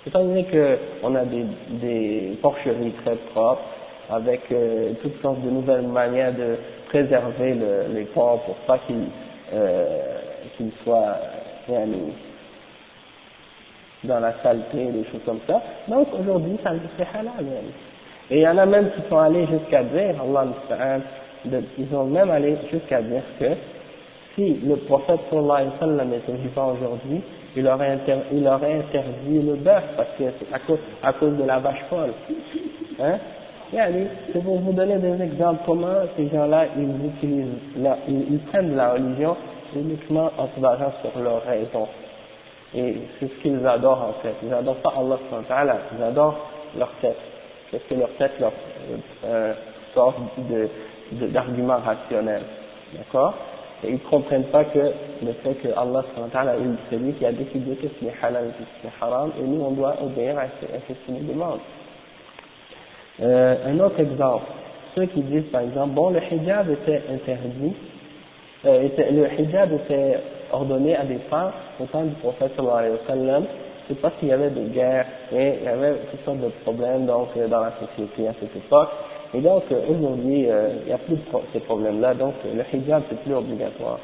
[0.06, 1.46] étant donné qu'on a des,
[1.82, 3.64] des porcheries très propres,
[4.10, 6.58] avec euh, toutes sortes de nouvelles manières de
[6.90, 9.08] préserver le, les porcs pour pas qu'ils
[9.54, 9.86] euh,
[10.58, 11.16] qu'ils soient
[11.70, 11.86] euh,
[14.04, 15.62] dans la saleté, des choses comme ça.
[15.88, 17.46] Donc aujourd'hui, ça c'est halal
[18.30, 20.48] Et il y en a même qui sont allés jusqu'à dire, Allah
[21.46, 23.46] ils ont même allé jusqu'à dire que
[24.36, 27.22] si le prophète sallallahu alayhi wa sallam était vivant aujourd'hui,
[27.56, 28.00] il aurait,
[28.32, 31.84] il aurait interdit le bœuf parce que c'est à cause, à cause de la vache
[31.90, 32.14] folle.
[33.00, 33.18] Hein?
[33.72, 37.48] C'est pour vous donner des exemples comment ces gens-là, ils utilisent,
[38.08, 39.36] ils, ils, prennent la religion
[39.76, 41.88] uniquement en se basant sur leur raison.
[42.76, 44.34] Et c'est ce qu'ils adorent en fait.
[44.44, 47.18] Ils adorent pas Allah ils adorent leur tête.
[47.72, 48.52] Parce que leur tête leur
[49.26, 49.54] euh,
[49.94, 50.70] sort de,
[51.28, 52.44] d'arguments rationnels.
[52.96, 53.34] D'accord?
[53.84, 57.76] Et ils ne comprennent pas que le fait que Allah est celui qui a décidé
[57.76, 60.38] que ce qui est halal et ce qui est haram, et nous on doit obéir
[60.40, 61.60] à ce, ce qu'il nous demande.
[63.22, 64.46] Euh, un autre exemple,
[64.96, 67.76] ceux qui disent par exemple, bon le hijab était interdit,
[68.66, 70.20] euh, le hijab était
[70.54, 73.44] ordonné à des femmes au temps du prophète sallallahu
[73.88, 77.06] c'est parce qu'il y avait des guerres et il y avait toutes sortes de problèmes
[77.06, 78.90] donc euh, dans la société à cette époque.
[79.34, 83.04] Et donc euh, aujourd'hui, euh, il n'y a plus de ces problèmes-là, donc le hijab
[83.10, 84.00] c'est plus obligatoire.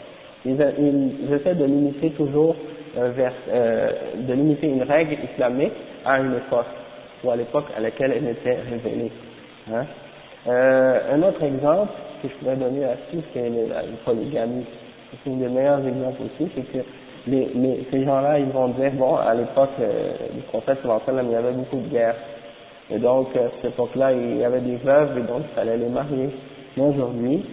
[0.45, 2.55] Ils, ils essaient de limiter toujours
[2.95, 6.65] de limiter une règle islamique à une époque
[7.23, 9.11] ou à l'époque à laquelle elle était révélée.
[9.71, 9.85] Hein.
[10.47, 11.91] un autre exemple
[12.23, 14.65] que je pourrais donner là-dessus, c'est la polygamie
[15.23, 16.85] c'est un des meilleurs exemples aussi, c'est que
[17.27, 21.35] les, les, ces gens-là, ils vont dire, bon, à l'époque euh, du prophète, il y
[21.35, 22.15] avait beaucoup de guerres.
[22.91, 25.77] Et donc, euh, à cette époque-là, il y avait des veuves, et donc il fallait
[25.77, 26.29] les marier.
[26.75, 27.45] Mais aujourd'hui,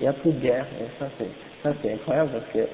[0.00, 0.66] il n'y a plus de guerre.
[0.80, 1.28] Et ça, c'est,
[1.62, 2.70] ça, c'est incroyable parce que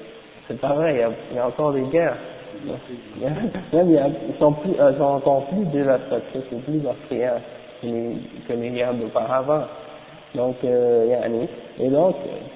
[0.47, 2.17] c'est pas vrai, il y a, il y a encore des guerres.
[3.21, 7.41] Même, il y a, ils sont, plus, euh, sont encore plus dévastatrices, c'est plus meurtrières
[7.81, 8.15] que les,
[8.47, 9.63] que les guerres d'auparavant.
[10.35, 11.15] Donc, euh,
[11.79, 12.15] et donc,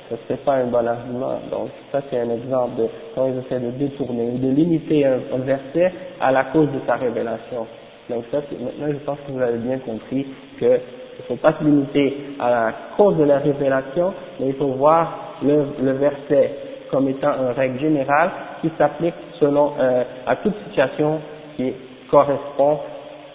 [0.09, 1.39] ce serait pas un bon argument.
[1.51, 5.91] Donc, ça c'est un exemple de quand ils essaient de détourner, de limiter un, verset
[6.19, 7.67] à la cause de sa révélation.
[8.09, 10.27] Donc ça, maintenant je pense que vous avez bien compris
[10.59, 10.79] que
[11.19, 15.35] il faut pas se limiter à la cause de la révélation, mais il faut voir
[15.43, 16.51] le, le verset
[16.89, 21.19] comme étant une règle générale qui s'applique selon euh, à toute situation
[21.55, 21.73] qui
[22.09, 22.79] correspond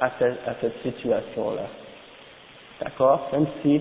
[0.00, 1.83] à cette situation-là.
[2.82, 3.80] D'accord Même si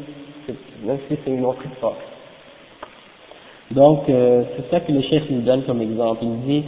[0.84, 2.02] même si c'est une autre époque.
[3.72, 6.24] Donc, euh, c'est ça que le chef nous donne comme exemple.
[6.24, 6.64] Il dit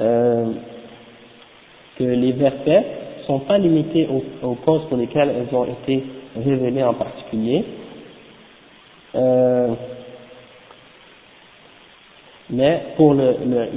[0.00, 0.52] euh,
[1.98, 2.84] que les versets
[3.26, 4.08] sont pas limités
[4.42, 6.04] aux, causes pour lesquelles elles ont été
[6.36, 7.64] révélées en particulier.
[9.14, 9.68] Euh,
[12.50, 13.68] mais pour le, le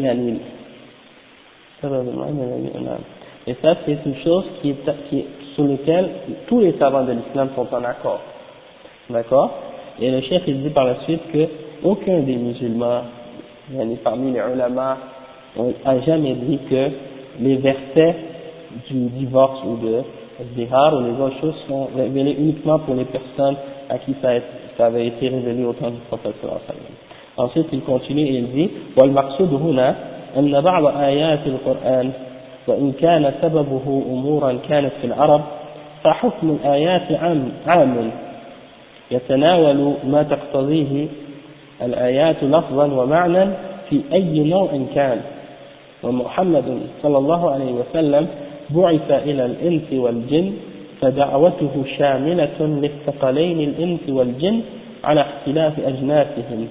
[3.48, 5.24] et ça c'est une chose qui est, qui
[5.55, 6.09] sur laquelle
[6.47, 8.21] tous les savants de l'islam sont en accord.
[9.09, 9.51] D'accord
[10.01, 11.47] Et le chef il dit par la suite que
[11.83, 13.03] aucun des musulmans,
[14.05, 14.99] parmi les ulama,
[15.85, 16.91] a jamais dit que
[17.41, 18.17] les versets
[18.89, 20.03] du divorce ou de
[20.55, 23.57] zihar ou les autres choses sont révélés uniquement pour les personnes
[23.89, 24.29] à qui ça,
[24.77, 26.35] ça avait été révélé au temps du prophète
[27.37, 29.95] Ensuite, il continue et il dit والمقصود هنا
[30.37, 32.13] أن بعض آيات القرآن
[32.68, 35.42] وإن كان سببه أمورا كانت في العرب
[36.04, 38.12] فحكم الآيات عام, عام.
[39.12, 41.08] يتناول ما تقتضيه
[41.82, 43.46] الآيات لفظا ومعنى
[43.90, 45.22] في أي نوع كان.
[46.04, 48.28] ومحمد صلى الله عليه وسلم
[48.70, 50.54] بعث إلى الإنس والجن
[51.02, 54.62] فدعوته شاملة للثقلين الإنس والجن
[55.04, 56.68] على اختلاف أجناسهم.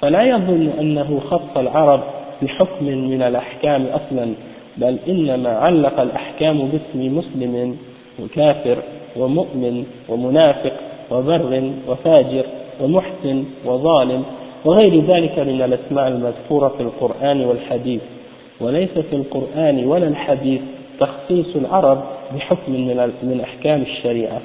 [0.00, 2.00] فلا يظن أنه خص العرب
[2.42, 4.34] بحكم من الأحكام أصلا.
[4.78, 7.76] بل إنما علق الأحكام باسم مسلم
[8.22, 8.78] وكافر
[9.16, 10.72] ومؤمن ومنافق
[11.10, 12.44] وبر وفاجر
[12.80, 14.22] ومحسن وظالم
[14.64, 18.00] وغير ذلك من الأسماء المذكورة في القرآن والحديث.
[18.60, 20.60] وليس في القرآن ولا الحديث
[21.00, 22.02] تخصيص العرب
[22.34, 22.72] بحكم
[23.22, 24.40] من أحكام الشريعة.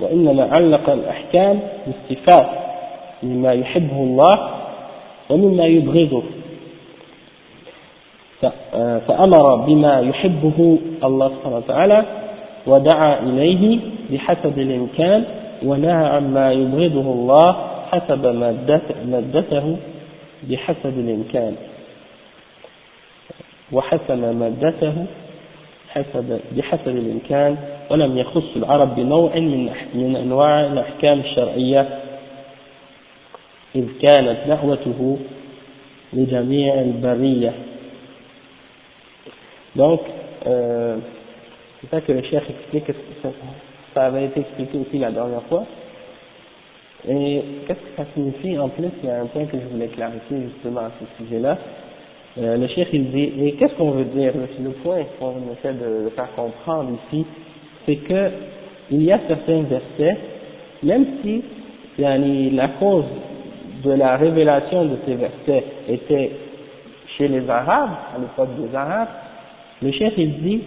[0.00, 2.46] وإنما علق الأحكام بالصفات
[3.22, 4.34] مما يحبه الله
[5.30, 6.22] ومما يبغضه.
[9.06, 12.04] فأمر بما يحبه الله سبحانه وتعالى
[12.66, 13.78] ودعا إليه
[14.10, 15.24] بحسب الإمكان
[15.64, 17.56] ونهى عما يبغضه الله
[17.90, 18.26] حسب
[19.06, 19.76] مادته
[20.50, 21.54] بحسب الإمكان.
[23.72, 24.94] وحسن مادته
[25.88, 27.56] حسب بحسب الإمكان.
[27.90, 31.88] ولم يخص العرب بنوع من من أنواع الأحكام الشرعية.
[33.76, 35.18] إذ كانت دعوته
[36.12, 37.52] لجميع البرية.
[39.78, 40.00] Donc,
[40.46, 40.96] euh,
[41.80, 42.84] c'est ça que le chef explique,
[43.22, 43.28] ça,
[43.94, 45.64] ça avait été expliqué aussi la dernière fois.
[47.08, 48.58] Et qu'est-ce que ça signifie?
[48.58, 51.56] En plus, il y a un point que je voulais clarifier justement à ce sujet-là.
[52.38, 56.10] Euh, le chef il dit, et qu'est-ce qu'on veut dire Le point qu'on essaie de
[56.10, 57.24] faire comprendre ici,
[57.86, 58.30] c'est que
[58.90, 60.18] il y a certains versets,
[60.82, 61.44] même si
[61.98, 63.04] la cause
[63.84, 66.32] de la révélation de ces versets était
[67.16, 69.08] chez les Arabes, à l'époque des Arabes,
[69.82, 70.60] le chef il dit,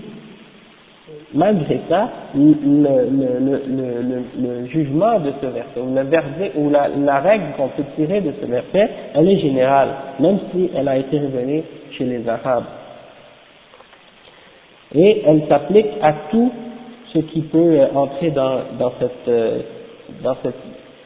[1.34, 7.45] malgré ça, le, le, le, jugement de ce verset, ou, le verset, ou la, règle
[7.58, 11.63] qu'on peut tirer de ce verset, elle est générale, même si elle a été révélée
[11.97, 12.65] chez les Arabes.
[14.93, 16.52] Et elle s'applique à tout
[17.13, 19.60] ce qui peut entrer dans, dans, cette, euh,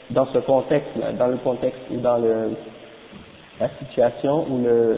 [0.09, 2.51] dans, ce contexte-là, dans le contexte ou dans le,
[3.59, 4.97] la situation où le,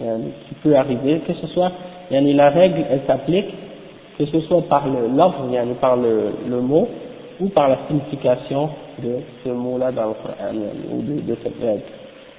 [0.00, 0.18] euh,
[0.48, 1.72] qui peut arriver, que ce soit,
[2.20, 3.46] la règle, elle s'applique
[4.18, 5.48] que ce soit par l'ordre,
[5.80, 6.88] par le, mot,
[7.40, 8.68] ou par la signification
[9.02, 10.54] de ce mot-là dans le Coran,
[10.92, 11.82] ou de, de cette règle.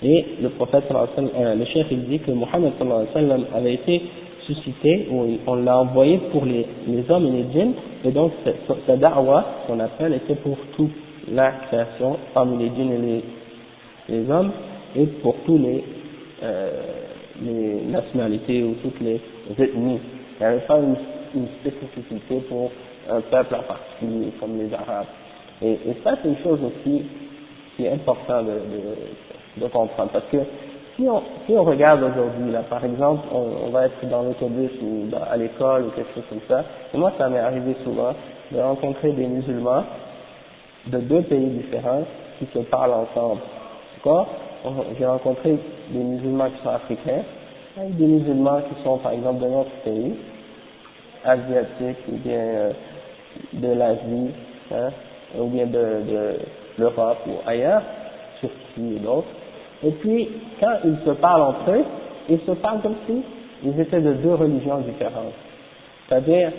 [0.04, 2.74] Et le prophète, euh, le chef, il dit que Mohammed
[3.56, 4.02] avait été
[4.46, 8.34] suscité, ou on l'a envoyé pour les, les hommes et les djinns, et donc
[8.86, 10.92] sa da'wa, qu'on appelle, était pour toute
[11.32, 13.24] la création, parmi les djinns et les,
[14.10, 14.52] les hommes,
[14.96, 15.84] et pour tous les,
[16.44, 16.70] euh,
[17.44, 19.22] les nationalités ou toutes les
[19.58, 20.00] ethnies.
[20.40, 22.72] Il n'y avait pas une spécificité pour
[23.10, 25.08] un peuple en particulier, comme les Arabes.
[25.62, 27.04] Et, et ça, c'est une chose aussi
[27.76, 28.48] qui est importante
[29.58, 30.38] de, comprendre, parce que
[30.96, 35.08] si on, si on regarde aujourd'hui, là, par exemple, on, va être dans l'autobus ou
[35.30, 38.14] à l'école ou quelque chose comme ça, et moi, ça m'est arrivé souvent
[38.52, 39.84] de rencontrer des musulmans
[40.88, 42.04] de deux pays différents
[42.38, 43.42] qui se parlent ensemble.
[43.96, 44.28] D'accord?
[44.98, 45.58] J'ai rencontré
[45.90, 47.24] des musulmans qui sont africains,
[47.82, 50.14] et des musulmans qui sont, par exemple, de notre pays,
[51.26, 52.72] asiatique ou bien euh,
[53.54, 54.32] de l'Asie,
[54.72, 54.90] hein,
[55.38, 56.38] ou bien de,
[56.78, 57.82] l'Europe ou ailleurs,
[58.40, 59.28] Turquie et d'autres.
[59.84, 61.86] Et puis, quand ils se parlent entre eux,
[62.30, 63.22] ils se parlent comme si
[63.64, 65.34] ils étaient de deux religions différentes.
[66.08, 66.52] C'est-à-dire,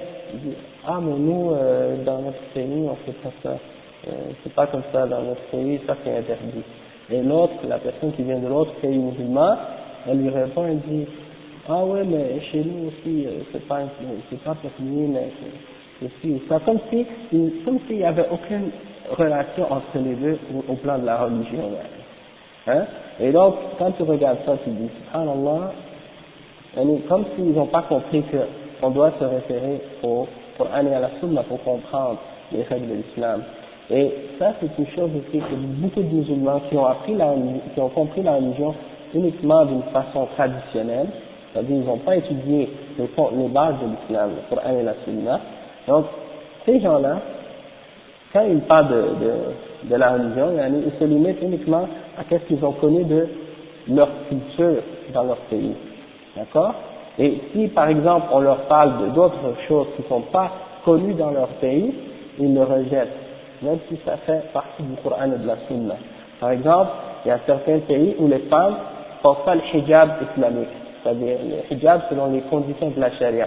[0.87, 3.57] ah mais nous, euh, dans notre pays, on fait pas ça.
[4.07, 4.11] Euh,
[4.43, 6.63] c'est pas comme ça dans notre pays, ça c'est interdit.
[7.11, 9.57] Et l'autre, la personne qui vient de l'autre pays musulman,
[10.09, 11.07] elle lui répond, elle dit,
[11.69, 13.81] ah ouais, mais chez nous aussi, euh, c'est pas,
[14.31, 16.61] c'est pas permis, mais c'est ou ça.
[16.65, 18.71] Comme si, s'il n'y avait aucune
[19.11, 20.39] relation entre les deux
[20.69, 21.71] au, plan de la religion.
[22.67, 22.85] Hein?
[23.21, 25.73] Et donc, quand tu regardes ça, tu dis, subhanallah,
[27.09, 28.25] comme s'ils n'ont pas compris
[28.81, 30.27] qu'on doit se référer au
[30.59, 32.19] Coran et à la Sunna pour comprendre
[32.53, 33.43] les règles de l'islam.
[33.91, 37.35] Et ça, c'est une chose aussi que beaucoup de musulmans qui ont appris la,
[37.75, 38.75] qui ont compris la religion
[39.15, 41.09] uniquement d'une façon traditionnelle,
[41.53, 45.41] c'est-à-dire ils n'ont pas étudié les, les bases de l'islam, le Coran et la Sunna.
[45.87, 46.07] Donc,
[46.65, 47.21] ces gens-là,
[48.33, 50.51] quand ils parlent de, de, de la religion,
[50.87, 51.87] ils se limitent uniquement
[52.19, 53.29] à ce qu'ils ont connu de
[53.89, 54.83] leur culture
[55.13, 55.75] dans leur pays.
[56.37, 56.75] D'accord?
[57.19, 60.51] Et si, par exemple, on leur parle d'autres choses qui ne sont pas
[60.85, 61.95] connues dans leur pays,
[62.41, 63.09] ils le rejettent,
[63.65, 65.97] même si ça fait partie du Coran et de la Sunna.
[66.41, 66.91] Par exemple,
[67.25, 68.77] il y a certains pays où les femmes
[69.23, 70.69] portent pas le hijab islamique
[71.05, 73.47] c'est-à-dire le hijab selon les conditions de la charia.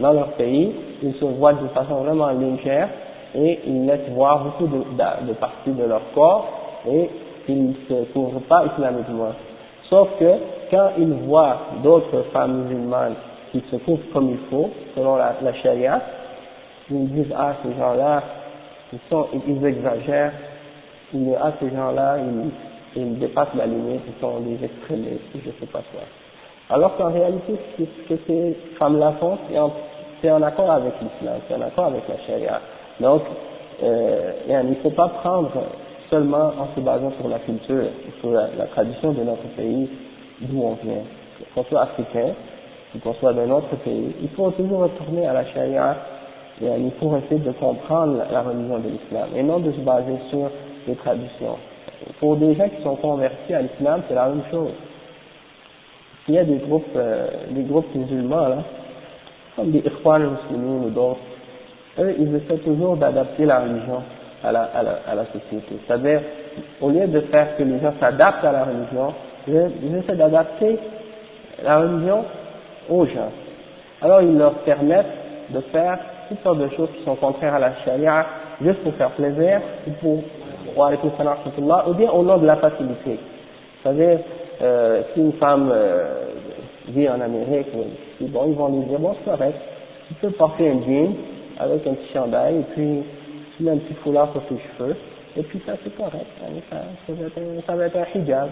[0.00, 2.88] Dans leur pays, ils se voient de façon vraiment légère
[3.34, 6.46] et ils laissent voir beaucoup de, de, parties de leur corps
[6.88, 7.10] et
[7.48, 9.32] ils ne se couvrent pas islamiquement.
[9.90, 10.32] Sauf que
[10.70, 13.14] quand ils voient d'autres femmes musulmanes
[13.52, 16.00] qui se couvrent comme il faut, selon la, la charia,
[16.90, 18.22] ils disent ah ces gens-là,
[19.46, 20.32] ils, exagèrent,
[21.12, 22.16] il a ces gens-là,
[22.96, 26.02] ils, dépassent la limite, ils sont des extrémistes, je sais pas quoi.
[26.70, 29.38] Alors qu'en réalité, ce que ces femmes-là font,
[30.20, 32.60] c'est en, accord avec l'islam, c'est en accord avec la charia.
[33.00, 33.22] Donc,
[33.82, 35.50] euh, il ne faut pas prendre
[36.08, 37.84] seulement en se basant sur la culture,
[38.20, 39.88] sur la, tradition de notre pays,
[40.40, 41.02] d'où on vient.
[41.54, 42.32] Qu'on soit africain,
[42.94, 45.96] ou qu'on soit d'un autre pays, il faut toujours retourner à la charia,
[46.62, 50.18] et il faut essayer de comprendre la religion de l'islam, et non de se baser
[50.30, 50.50] sur
[50.86, 51.56] les traditions.
[52.20, 54.72] Pour des gens qui sont convertis à l'islam, c'est la même chose
[56.28, 58.58] il y a des groupes, euh, des groupes musulmans là,
[59.56, 61.20] comme des Ikhwan musulmans ou d'autres,
[61.98, 64.02] eux ils essaient toujours d'adapter la religion
[64.42, 65.78] à la, à la, à la société.
[65.86, 66.20] C'est-à-dire,
[66.80, 69.14] au lieu de faire que les gens s'adaptent à la religion,
[69.46, 70.78] ils essaient d'adapter
[71.62, 72.24] la religion
[72.88, 73.30] aux gens.
[74.00, 75.06] Alors ils leur permettent
[75.50, 75.98] de faire
[76.34, 78.26] toutes sortes de choses qui sont contraires à la charia,
[78.60, 80.22] juste pour faire plaisir, ou pour,
[80.76, 83.18] ou bien au nom de la facilité.
[83.82, 84.18] C'est-à-dire,
[84.62, 86.30] euh, si une femme euh,
[86.88, 87.68] vit en Amérique,
[88.20, 89.58] ils vont lui dire, bon, c'est correct,
[90.08, 91.14] tu peux porter un jean
[91.58, 93.02] avec un petit chandail, et puis
[93.56, 94.96] tu mets un petit foulard sur tes cheveux,
[95.36, 96.26] et puis ça c'est correct,
[96.70, 96.76] ça,
[97.66, 98.48] ça, va être un, hijab.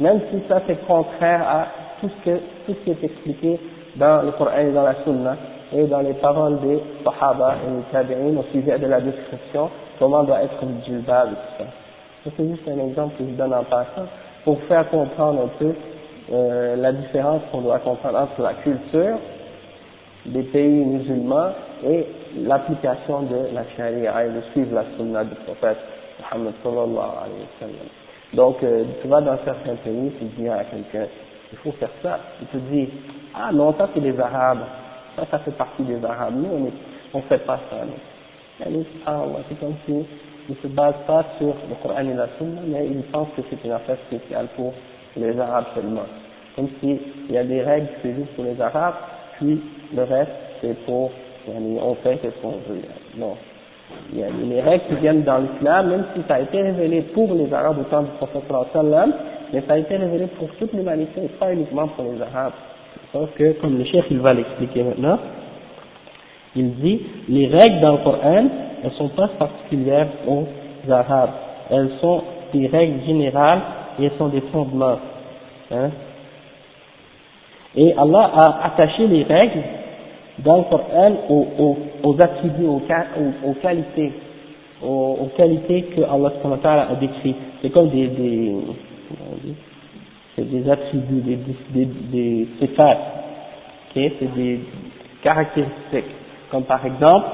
[0.00, 1.66] Même si ça c'est contraire à
[2.00, 2.36] tout ce, que,
[2.66, 3.58] tout ce qui est expliqué
[3.96, 5.36] dans le Coran et dans la Sunna,
[5.74, 9.68] et dans les paroles des Sahaba et des Tabi'in au sujet de la description,
[9.98, 12.30] comment doit être le djilbab et tout ça.
[12.36, 14.06] C'est juste un exemple que je donne en passant
[14.44, 15.74] pour faire comprendre un peu
[16.32, 19.18] euh, la différence qu'on doit comprendre entre la culture
[20.26, 21.50] des pays musulmans
[21.84, 22.06] et
[22.38, 25.76] l'application de la charia et de suivre la sunna du prophète
[26.20, 27.88] Muhammad sallallahu alayhi wa sallam.
[28.32, 31.06] Donc, euh, tu vas dans certains pays, tu dis à quelqu'un,
[31.52, 32.20] il faut faire ça.
[32.40, 32.88] Il te dit,
[33.34, 34.60] ah non, ça c'est les Arabes.
[35.16, 36.34] Ça, ça fait partie des Arabes.
[36.36, 36.70] Nous,
[37.12, 37.76] on ne fait pas ça.
[38.58, 40.04] C'est comme si
[40.48, 43.64] ne se base pas sur le Coran et la Sunna, mais il pense que c'est
[43.64, 44.74] une affaire spéciale pour
[45.16, 46.06] les Arabes seulement.
[46.56, 47.00] Comme s'il
[47.30, 48.94] y a des règles c'est juste pour les Arabes,
[49.38, 49.60] puis
[49.94, 51.10] le reste c'est pour,
[51.48, 52.82] on fait ce qu'on veut.
[53.16, 53.36] Non.
[54.12, 57.02] Il y a les règles qui viennent dans l'islam, même si ça a été révélé
[57.14, 58.42] pour les Arabes au temps du prophète
[59.52, 62.52] mais ça a été révélé pour toute l'humanité, pas uniquement pour les Arabes.
[63.14, 65.18] Sauf que, comme le chef il va l'expliquer maintenant,
[66.56, 68.44] il dit, les règles dans le Coran,
[68.82, 70.46] elles sont pas particulières aux
[70.90, 71.30] Arabes.
[71.70, 73.60] Elles sont des règles générales
[74.00, 74.98] et elles sont des fondements.
[75.70, 75.90] Hein.
[77.76, 79.62] Et Allah a attaché les règles
[80.40, 84.12] dans le Coran aux, aux, attributs, aux, qualités,
[84.82, 86.32] aux, qualités que Allah
[86.90, 87.36] a décrites.
[87.62, 88.10] C'est comme des,
[90.36, 92.48] c'est des attributs, des, des, des, des
[93.94, 94.60] c'est des
[95.22, 96.12] caractéristiques.
[96.50, 97.26] Comme par exemple,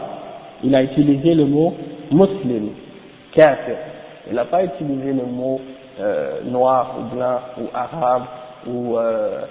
[0.62, 1.74] il a utilisé le mot
[2.10, 2.70] muslim,
[3.32, 3.76] kafir.
[4.28, 5.60] Il n'a pas utilisé le mot
[5.98, 8.22] euh, noir ou blanc ou arabe
[8.66, 9.42] ou euh,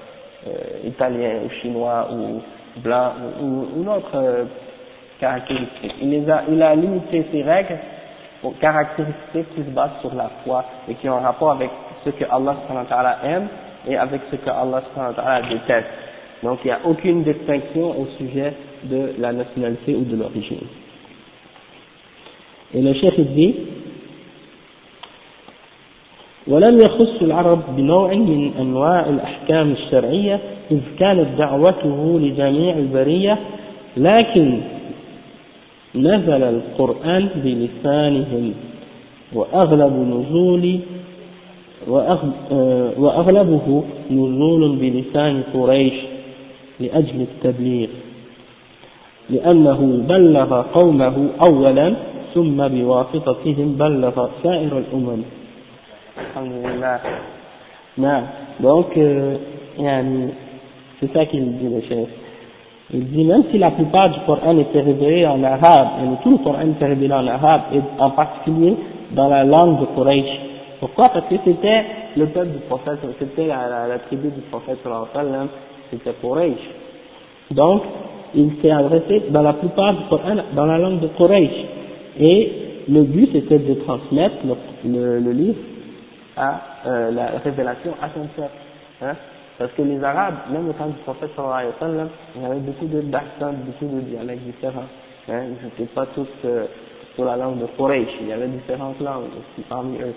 [0.47, 2.41] euh, italien ou chinois ou
[2.81, 4.45] blanc ou, une autre euh,
[5.19, 5.95] caractéristique.
[6.01, 7.77] Il, les a, il a limité ses règles
[8.43, 11.69] aux caractéristiques qui se basent sur la foi et qui ont un rapport avec
[12.05, 12.55] ce que Allah
[13.23, 13.47] aime
[13.87, 14.81] et avec ce que Allah
[15.49, 15.87] déteste.
[16.43, 20.67] Donc il n'y a aucune distinction au sujet de la nationalité ou de l'origine.
[22.73, 23.55] Et le chef dit
[26.47, 30.39] ولم يخص العرب بنوع من أنواع الأحكام الشرعية
[30.71, 33.37] إذ كانت دعوته لجميع البرية
[33.97, 34.61] لكن
[35.95, 38.53] نزل القرآن بلسانهم
[39.33, 40.79] وأغلب نزول
[42.97, 45.93] وأغلبه نزول بلسان قريش
[46.79, 47.89] لأجل التبليغ
[49.29, 51.93] لأنه بلغ قومه أولا
[52.33, 55.21] ثم بواسطتهم بلغ سائر الأمم
[56.17, 56.99] الحمد لله
[57.97, 58.23] نعم
[58.59, 59.37] donc euh,
[60.99, 62.09] c'est ça qu'il dit le chef
[62.93, 66.37] il dit même si la plupart du Coran était révélé en arabe et tout le
[66.37, 68.75] Coran était révélé en arabe et en particulier
[69.11, 70.48] dans la langue de Quraysh
[70.79, 71.09] pourquoi?
[71.09, 71.83] Parce que c'était
[72.15, 74.79] le peuple du prophète c'était la, tribu du prophète
[75.91, 76.59] c'était Quraysh
[77.51, 77.81] donc
[78.35, 81.65] il s'est adressé dans la plupart du Coran dans la langue de Quraysh.
[82.19, 82.51] Et
[82.87, 84.35] le but c'était de transmettre
[84.85, 85.59] le, le, livre
[86.37, 88.49] à euh, la révélation à son peuple.
[89.01, 89.15] Hein.
[89.57, 92.85] Parce que les Arabes, même au temps du prophète sallallahu alayhi il y avait beaucoup
[92.85, 94.87] d'accents, beaucoup de dialectes différents.
[95.29, 95.41] Hein.
[95.47, 96.65] Ils n'étaient pas tous euh,
[97.15, 100.13] sur la langue de Quraysh, il y avait différentes langues aussi parmi eux,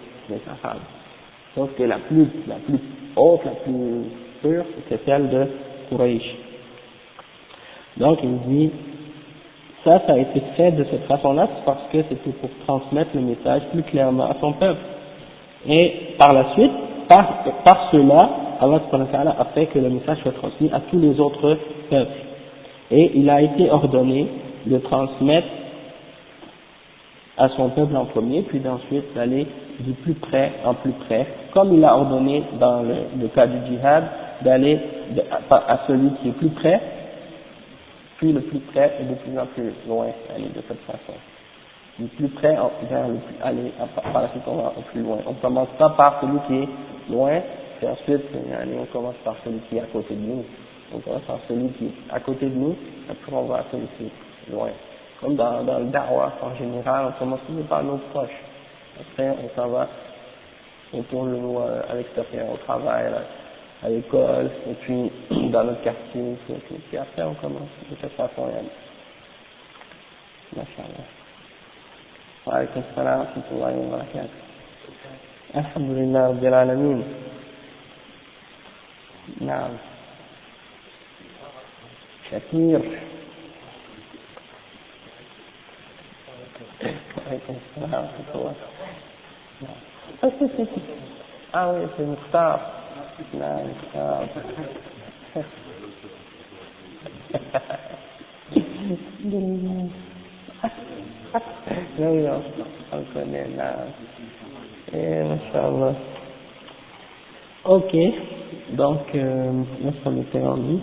[1.55, 2.79] Sauf que la plus, la plus
[3.17, 4.05] haute, la plus
[4.43, 5.47] pure, c'était celle de
[5.91, 6.35] Quraysh.
[7.99, 8.71] Donc il dit
[9.85, 13.23] ça, ça a été fait de cette façon-là, c'est parce que c'était pour transmettre le
[13.23, 14.81] message plus clairement à son peuple.
[15.69, 16.73] Et par la suite,
[17.09, 18.81] par, par cela, Allah
[19.39, 21.59] a fait que le message soit transmis à tous les autres
[21.91, 22.13] peuples.
[22.93, 24.29] Et il a été ordonné
[24.67, 25.49] de transmettre
[27.37, 29.47] à son peuple en premier, puis d'ensuite d'aller
[29.81, 34.05] du plus près en plus près, comme il a ordonné dans le, cas du djihad,
[34.43, 34.79] d'aller
[35.51, 36.81] à, celui qui est plus près,
[38.19, 41.19] puis le plus près et de plus en plus loin, aller de cette façon.
[41.99, 42.57] Du plus près
[42.89, 43.73] vers le plus, aller
[44.13, 45.19] par la suite on va au plus loin.
[45.27, 47.41] On commence pas par celui qui est loin,
[47.83, 50.45] et ensuite on commence par celui qui est à côté de nous.
[50.95, 52.77] On commence par celui qui est à côté de nous,
[53.11, 54.69] après on va à celui qui est loin.
[55.21, 58.41] Comme dans, dans le da'wah en général, on commence toujours par nos proches.
[59.00, 59.88] Après, on s'en va,
[60.94, 63.12] on tourne le mot à l'extérieur, au travail,
[63.84, 65.12] à l'école, et puis
[65.52, 66.54] dans notre quartier, et
[66.90, 68.50] puis, après on commence de cette façon.
[70.56, 71.06] MashaAllah.
[72.48, 74.40] وعليكم السلام ورحمة الله وبركاته
[75.56, 77.00] الحمد لله رب العالمين
[79.42, 79.72] نعم
[82.32, 82.82] كثير
[87.18, 88.56] وعليكم السلام ورحمة الله
[91.54, 92.60] Ah oui, c'est Mokhtar.
[93.34, 94.22] Non, Mokhtar.
[102.00, 102.42] non, non,
[102.94, 103.76] on connaît là.
[104.94, 105.94] Et, Inch'Allah.
[107.66, 107.96] Ok,
[108.72, 109.52] donc, euh,
[109.84, 110.80] là, ça m'était rendu.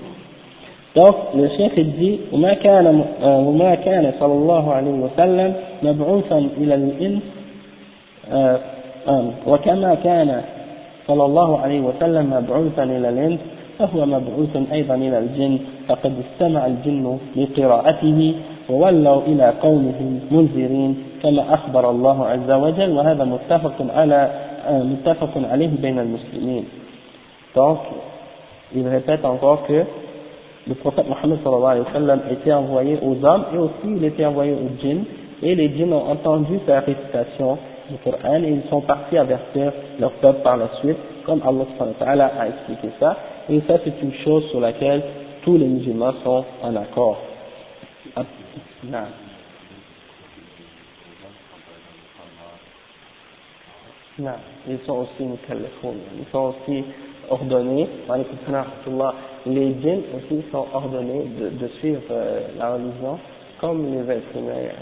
[0.95, 2.87] Donc, le chef il dit وما كان
[3.23, 7.23] وما كان صلى الله عليه وسلم مبعوثا إلى الإنس
[8.32, 8.60] آه،
[9.08, 9.26] آه.
[9.48, 10.42] وكما كان
[11.08, 13.40] صلى الله عليه وسلم مبعوثا إلى الهند
[13.80, 18.36] فهو مبعوث أيضا إلى الجن فقد استمع الجن لقراءته
[18.70, 24.32] وولوا إلى قومهم منذرين كما أخبر الله عز وجل وهذا متفق على
[24.68, 26.64] آه، متفق عليه بين المسلمين.
[27.56, 27.80] Donc
[28.76, 29.84] il répète encore que
[30.68, 34.26] le prophète Mohammed صلى الله عليه وسلم était envoyé aux hommes et aussi il était
[34.26, 35.06] envoyé aux djinns.
[35.42, 37.58] Et les djinns ont entendu sa récitation
[37.90, 41.42] du Coran et ils sont partis avertir leur peuple par la suite comme
[42.02, 43.18] Allah a expliqué ça
[43.50, 45.04] et ça c'est une chose sur laquelle
[45.44, 47.18] tous les musulmans sont en accord.
[48.84, 49.00] Non.
[54.20, 54.32] Non,
[54.68, 56.84] ils sont aussi ils sont aussi
[57.30, 57.88] ordonnés,
[59.46, 63.18] les djinns aussi sont ordonnés de, suivre euh, la religion
[63.62, 64.74] comme les êtres humains.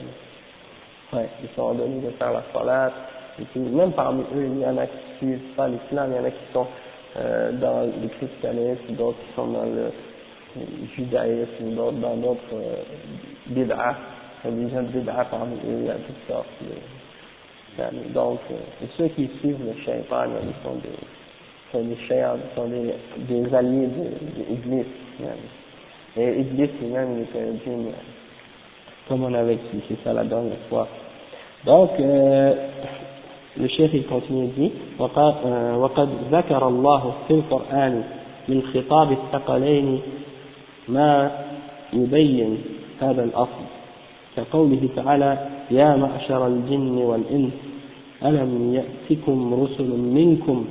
[1.13, 2.91] Ouais, ils sont ordonnés de faire la salat,
[3.39, 6.19] et puis même parmi eux, il y en a qui suivent pas l'islam, il y
[6.19, 6.67] en a qui sont
[7.17, 9.91] euh, dans le christianisme, d'autres qui sont dans le
[10.95, 12.83] judaïsme, d'autres dans d'autres euh,
[13.47, 13.95] bid'ah,
[14.43, 14.99] religions de
[15.31, 16.47] parmi eux, il y a toutes sortes.
[16.61, 20.89] De, donc, euh, ceux qui suivent le shaitan, ils sont des
[21.71, 22.93] sont des chers, sont des,
[23.27, 24.85] des alliés de,
[26.15, 27.57] Et Iblis lui-même, il était un
[29.07, 30.87] comme on avait expliqué ça la dernière fois.
[31.65, 32.53] Donc, euh,
[33.57, 38.03] le chef il continue et dit وقد, ذكر الله في القرآن
[38.49, 39.99] من خطاب الثقلين
[40.87, 41.31] ما
[41.93, 42.57] يبين
[43.01, 43.65] هذا الأصل
[44.35, 45.37] كقوله تعالى
[45.71, 47.53] يا معشر الجن والإنس
[48.25, 50.65] ألم يأتكم رسل منكم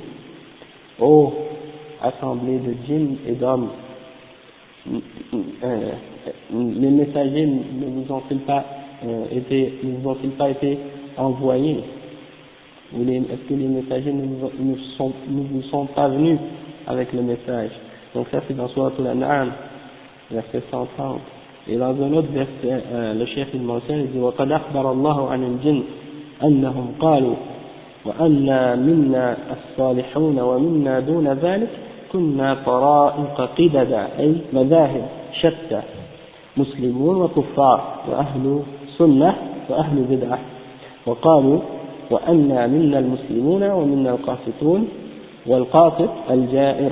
[0.99, 1.33] ô
[2.01, 3.69] assemblée de djinns et d'hommes,
[4.89, 5.91] euh,
[6.52, 8.64] les messagers ne vous ont-ils pas
[9.04, 10.78] euh, été, ne vous ont-ils pas été
[11.16, 11.80] envoyés
[12.94, 16.38] Ou est-ce que les messagers ne vous, ne, sont, ne vous sont pas venus
[16.86, 17.70] avec le message
[18.14, 19.52] Donc ça c'est dans Surat al-An'am,
[20.30, 21.20] verset 130.
[21.68, 25.30] Et dans un autre verset, euh, le chef il mentionne, il dit وَقَدْ أخبر الله
[25.30, 25.82] عن الجن
[26.42, 27.34] أنهم قالوا
[28.04, 31.68] وأنا منا الصالحون ومنا دون ذلك
[32.12, 35.82] كنا طرائق قددا أي مذاهب شتى
[36.57, 38.61] مسلمون وكفار وأهل
[38.97, 39.35] سنة
[39.69, 40.39] وأهل بدعة
[41.05, 41.59] وقالوا
[42.11, 44.87] وأنا منا المسلمون ومنا القاسطون
[45.47, 46.91] والقاسط الجائر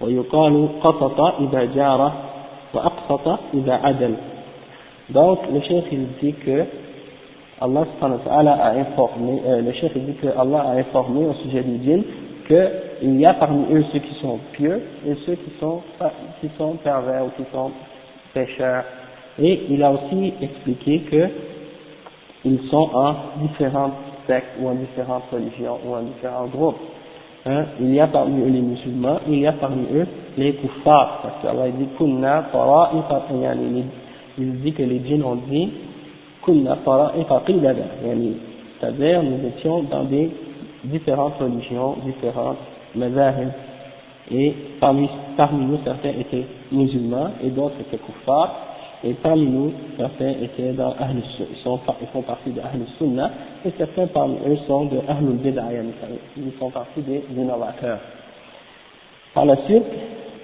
[0.00, 2.12] ويقال قسط إذا جار
[2.74, 4.14] وأقسط إذا عدل
[5.10, 6.64] donc le chef il dit que
[7.60, 7.84] Allah
[8.62, 12.04] a informé, euh, le chef dit que Allah a informé au sujet des djinns
[12.46, 15.80] qu'il y a parmi eux ceux qui sont pieux et ceux qui sont,
[16.40, 17.70] qui sont pervers ou qui sont
[18.34, 18.84] pécheurs.
[19.38, 21.28] Et il a aussi expliqué que
[22.44, 23.92] ils sont en différentes
[24.26, 26.78] sectes ou en différentes religions ou en différents groupes.
[27.46, 30.06] Hein, il y a parmi eux les musulmans, il y a parmi eux
[30.36, 32.44] les kuffars, parce qu'Allah dit kunna
[34.38, 35.70] il dit que les djinns ont dit
[38.80, 40.30] c'est-à-dire nous étions dans des
[40.84, 42.56] différentes religions, différentes
[42.94, 43.48] mazahib,
[44.32, 48.66] et parmi, parmi nous certains étaient musulmans et d'autres étaient kuffars,
[49.02, 53.30] et parmi nous certains étaient dans Ahl ils, sont, ils font partie de Ahl Sunnah,
[53.64, 55.82] et certains parmi eux sont de Ahl Bid'ayah,
[56.36, 57.98] ils font partie des innovateurs.
[59.34, 59.84] Par la suite,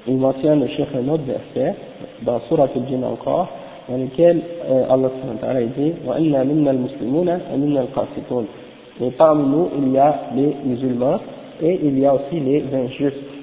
[0.07, 1.75] il mentionne le chef un autre verset,
[2.23, 3.49] dans Surah Al-Jinn encore,
[3.89, 7.39] dans lequel euh, Allah subhanahu dit «Wa inna minna al-muslimuna»
[9.01, 11.19] Et parmi nous, il y a les musulmans
[11.63, 13.36] et il y a aussi les injustes.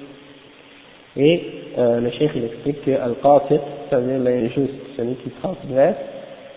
[1.16, 1.42] Et
[1.78, 5.96] euh, le cheikh il explique que Al-Qasit, c'est-à-dire l'injuste, celui qui transgresse,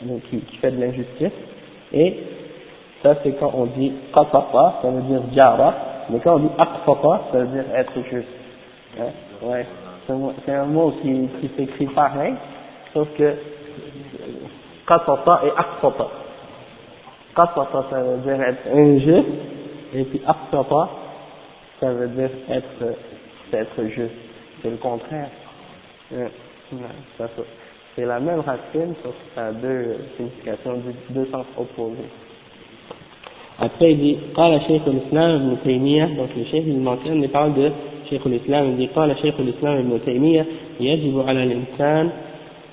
[0.02, 1.32] donc qui, fait de l'injustice,
[1.94, 2.18] et
[3.04, 5.74] ça c'est quand on dit Qasata, ça veut dire Jara,
[6.10, 8.28] mais quand on dit Aqfata, ça veut dire être juste.
[9.00, 9.12] Hein?
[9.44, 9.66] Ouais.
[10.46, 12.34] C'est un mot qui, qui s'écrit pareil,
[12.94, 13.34] sauf que
[14.88, 16.08] qasata et aqsata.
[17.36, 19.28] Qasata, ça veut dire être injuste,
[19.94, 20.90] et puis aqsata,
[21.80, 22.96] ça veut dire être,
[23.54, 24.27] être juste
[24.67, 25.29] C'est le contraire.
[27.95, 30.81] C'est la même racine, sauf que ça a deux significations,
[31.11, 32.09] deux sens opposés.
[33.59, 37.55] Après, il dit, قال شيخ الإسلام ابن تيمية, donc le chef, il mentionne les paroles
[37.55, 37.71] de
[38.11, 40.47] شيخ الإسلام, il dit, قال شيخ الإسلام ابن تيمية,
[40.81, 42.11] يجب على الإنسان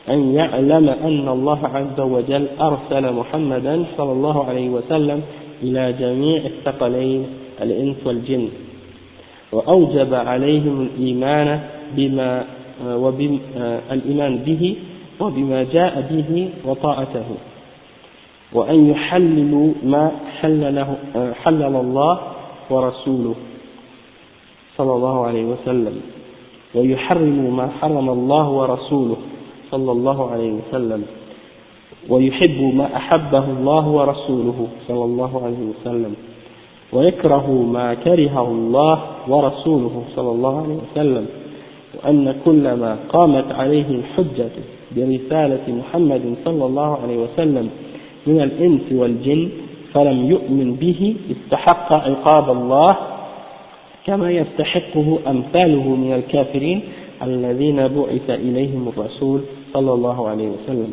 [0.09, 5.21] أن يعلم أن الله عز وجل أرسل محمدا صلى الله عليه وسلم
[5.63, 7.27] إلى جميع الثقلين
[7.61, 8.49] الإنس والجن
[9.51, 11.59] وأوجب عليهم الإيمان
[11.96, 12.44] بما
[12.84, 13.38] وبما
[13.92, 14.76] الإيمان به
[15.20, 16.30] وبما جاء به
[16.64, 17.28] وطاعته.
[18.52, 20.96] وأن يحللوا ما حلله
[21.42, 22.14] حلل الله
[22.70, 23.34] ورسوله
[24.76, 25.96] صلى الله عليه وسلم.
[26.74, 29.16] ويحرموا ما حرم الله ورسوله
[29.70, 31.02] صلى الله عليه وسلم.
[32.08, 36.14] ويحب ما أحبه الله ورسوله صلى الله عليه وسلم.
[36.92, 38.96] ويكره ما كرهه الله
[39.28, 41.26] ورسوله صلى الله عليه وسلم.
[41.96, 44.50] وأن كل ما قامت عليه الحجة
[44.96, 47.70] برسالة محمد صلى الله عليه وسلم
[48.26, 49.48] من الإنس والجن
[49.94, 52.96] فلم يؤمن به استحق عقاب الله
[54.06, 56.80] كما يستحقه أمثاله من الكافرين
[57.22, 59.40] الذين بعث إليهم الرسول
[59.72, 60.90] صلى الله عليه وسلم.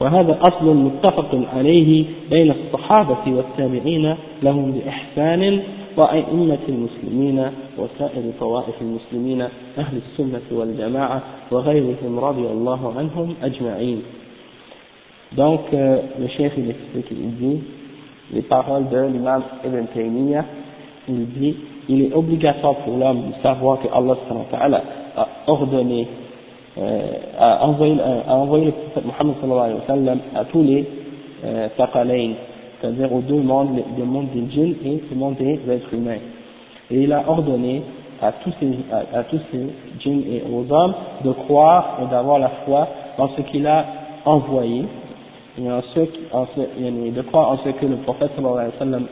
[0.00, 5.62] وهذا أصل متفق عليه بين الصحابة والتابعين لهم بإحسان
[5.96, 9.42] وأئمة المسلمين وسائر طوائف المسلمين
[9.78, 14.02] أهل السنة والجماعة وغيرهم رضي الله عنهم أجمعين
[15.36, 17.60] Donc, euh, le chef, il explique, il dit,
[18.32, 20.44] les paroles de l'imam Ibn Taymiyyah,
[21.08, 21.56] il dit,
[21.88, 24.82] il est obligatoire pour l'homme de savoir que Allah
[25.16, 26.06] a ordonné
[26.76, 27.00] euh,
[27.38, 30.84] a envoyé, a envoyé le prophète Mohammed sallallahu alayhi wa sallam à tous les
[31.44, 31.68] euh,
[32.84, 36.18] c'est-à-dire aux deux mondes, le monde des djinns et le monde des êtres humains.
[36.90, 37.82] Et il a ordonné
[38.20, 39.66] à tous ces, à, tous ces
[40.00, 43.86] djinns et aux hommes de croire et d'avoir la foi en ce qu'il a
[44.26, 44.84] envoyé
[45.58, 46.00] et en ce,
[46.32, 48.32] en ce, de croire en ce que le prophète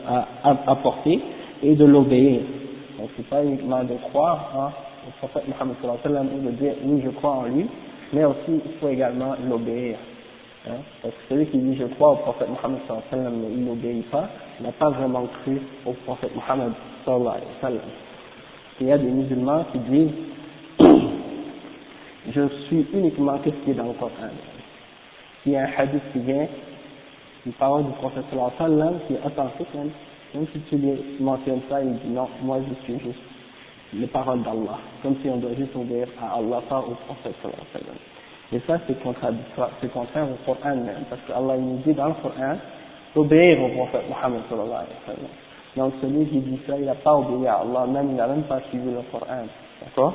[0.07, 1.19] a apporté
[1.63, 2.41] et de l'obéir.
[2.99, 4.71] Donc c'est pas uniquement de croire, hein,
[5.07, 7.65] au prophète Mohammed sallallahu alayhi wa sallam ou de dire oui je crois en lui,
[8.13, 9.95] mais aussi il faut également l'obéir.
[10.65, 14.09] Hein, parce que celui qui dit je crois au prophète Mohammed sallam mais il n'obéit
[14.09, 14.29] pas,
[14.61, 16.71] n'a pas vraiment cru au prophète Mohammed
[17.03, 17.81] sallam.
[18.79, 20.11] Il y a des musulmans qui disent
[22.33, 24.11] je suis uniquement ce qui est dans le Coran?
[25.45, 26.47] Il y a un hadith qui vient,
[27.45, 28.23] une parole du prophète
[28.57, 29.89] sallam qui est authentique, même,
[30.33, 33.19] même si tu lui mentionnes ça, il dit non, moi je suis juste
[33.91, 38.12] les paroles d'Allah, comme si on doit juste obéir à Allah, pas au prophète sallam.
[38.53, 42.13] Et ça, c'est contradictoire, c'est contraire au Coran même, parce qu'Allah nous dit dans le
[42.21, 42.55] Coran
[43.15, 45.29] d'obéir au prophète Muhammad sallallahu alayhi wa sallam.
[45.75, 48.43] Donc celui qui dit ça, il n'a pas obéi à Allah, même il n'a même
[48.43, 49.47] pas suivi le Coran.
[49.81, 50.13] D'accord?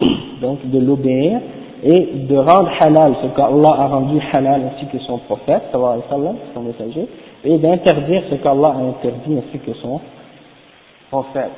[0.40, 1.40] Donc de l'obéir
[1.82, 6.04] et de rendre halal ce qu'Allah a rendu halal ainsi que son prophète, sallallahu alayhi
[6.10, 7.08] wa sallam, son messager,
[7.44, 10.00] et d'interdire ce qu'Allah a interdit ainsi que son
[11.10, 11.52] prophète.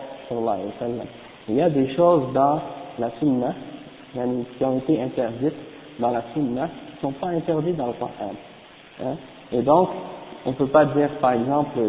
[1.49, 2.61] Il y a des choses dans
[2.99, 3.55] la sunna
[4.14, 5.54] qui ont été interdites
[6.00, 8.34] dans la sunna qui ne sont pas interdites dans le Coran.
[9.04, 9.16] Hein.
[9.52, 9.90] Et donc,
[10.46, 11.80] on ne peut pas dire, par exemple,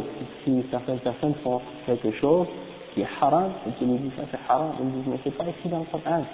[0.45, 2.47] si, certaines personnes font quelque chose
[2.95, 5.45] qui est haram, et tu lui dis ça c'est haram, ils disent mais c'est pas
[5.45, 6.25] ici dans le Coran.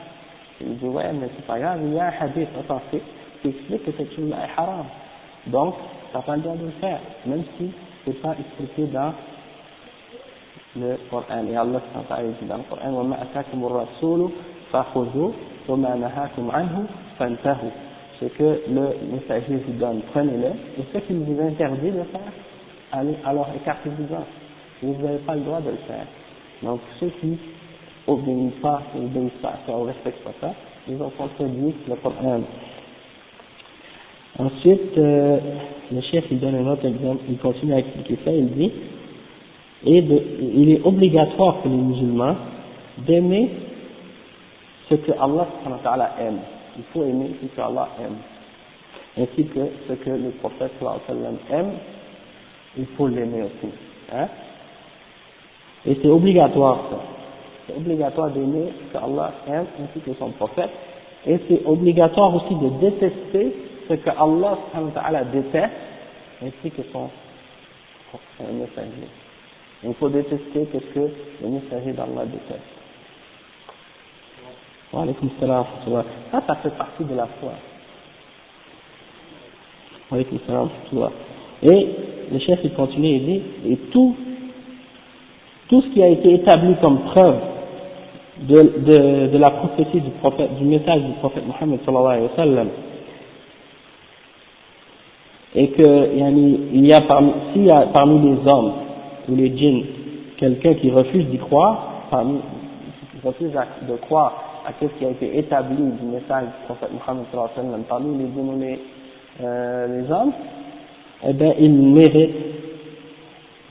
[0.61, 3.03] Ils disent ouais mais c'est pas grave, il y a un hadith authentique
[3.43, 4.85] qui explique que cette chose est haram.
[5.49, 5.75] Donc,
[6.13, 7.73] ça n'a pas le droit de le faire, même si
[8.05, 9.13] c'est pas expliqué dans
[10.77, 11.45] le Coran.
[11.51, 11.81] Et Allah
[12.41, 14.31] dit dans le Coran وَمَا أَتَاكُمُ الرَّسُولُ
[14.73, 15.31] فَخُذُوا
[15.69, 16.85] وَمَا نَهَاكُمْ عَنْهُ
[17.19, 17.71] فَانْتَهُوا
[18.23, 20.49] ce que le messager vous donne, prenez-le,
[20.79, 22.21] et ce qu'il vous interdit de faire,
[22.93, 24.25] allez, alors écartez-vous-en.
[24.83, 26.07] Vous n'avez pas le droit de le faire.
[26.63, 27.39] Donc ceux qui
[28.07, 30.55] obéissent pas, obéissent pas à ça, ou respectent pas ça,
[30.89, 32.41] ils ont contredit le Coran.
[34.39, 35.39] Ensuite, euh,
[35.93, 38.73] le chef il donne un autre exemple, il continue à expliquer ça, il dit,
[39.85, 40.23] et de,
[40.55, 42.37] il est obligatoire pour les musulmans
[42.99, 43.51] d'aimer
[44.90, 45.48] ce que Allah
[46.20, 46.40] aime.
[46.78, 48.18] Il faut aimer ce que Allah aime.
[49.18, 50.72] Ainsi que ce que le prophète
[51.52, 51.72] aime,
[52.78, 53.74] il faut l'aimer aussi.
[54.14, 54.28] Hein?
[55.86, 56.98] Et c'est obligatoire ça.
[57.66, 60.70] C'est obligatoire d'aimer ce que Allah aime ainsi que son prophète.
[61.26, 63.56] Et c'est obligatoire aussi de détester
[63.90, 65.74] ce que Allah déteste
[66.44, 67.10] ainsi que son
[68.54, 69.08] messager.
[69.84, 71.12] Il faut détester ce que
[71.42, 72.77] le messager d'Allah déteste.
[74.92, 77.52] Ça, ça fait partie de la foi.
[81.64, 81.88] Et
[82.32, 84.16] le chef il continue et dit, et tout,
[85.68, 87.40] tout ce qui a été établi comme preuve
[88.40, 92.68] de, de, la prophétie du prophète, du message du prophète Mohammed sallallahu alayhi wa sallam,
[95.56, 96.10] et que
[96.74, 98.74] il y a parmi, s'il y a parmi les hommes
[99.28, 99.84] ou les djinns
[100.38, 103.52] quelqu'un qui refuse d'y croire, qui refuse
[103.90, 107.70] de croire à ce qui a été établi du message du prophète Mohammed sallallahu alayhi
[107.70, 108.80] wa sallam parmi les les,
[109.42, 110.34] euh, les hommes,
[111.26, 112.36] eh bien, il mérite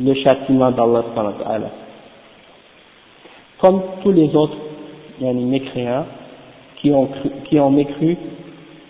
[0.01, 1.03] le châtiment d'Allah
[3.61, 4.57] Comme tous les autres
[5.20, 6.07] yani, mécréants
[6.76, 8.16] qui ont, cru, qui ont mécru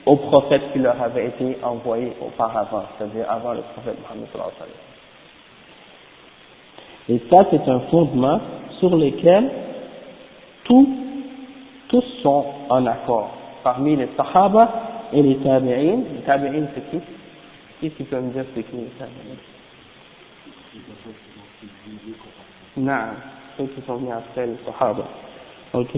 [0.05, 4.29] au prophète qui leur avait été envoyé auparavant, c'est-à-dire avant le prophète Mohammed
[7.09, 8.41] Et ça, c'est un fondement
[8.79, 9.51] sur lequel
[10.65, 10.89] tous,
[11.89, 13.31] tous sont en accord.
[13.63, 14.69] Parmi les Sahaba
[15.13, 17.05] et les Tabi'in, les Tabi'in c'est qui?
[17.81, 19.37] Qui qui peut me dire c'est qui les Tabi'in?
[22.77, 22.93] Non,
[23.57, 25.05] ceux qui sont venus après les Sahaba.
[25.73, 25.97] Ok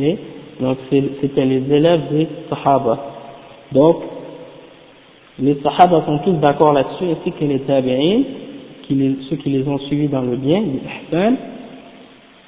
[0.60, 2.98] Donc c'était les élèves des Sahaba.
[3.72, 4.02] Donc,
[5.38, 8.22] les Sahaba sont tous d'accord là-dessus, ainsi que les Tabi'in,
[8.88, 11.36] ceux qui les ont suivis dans le bien, les Ihsan,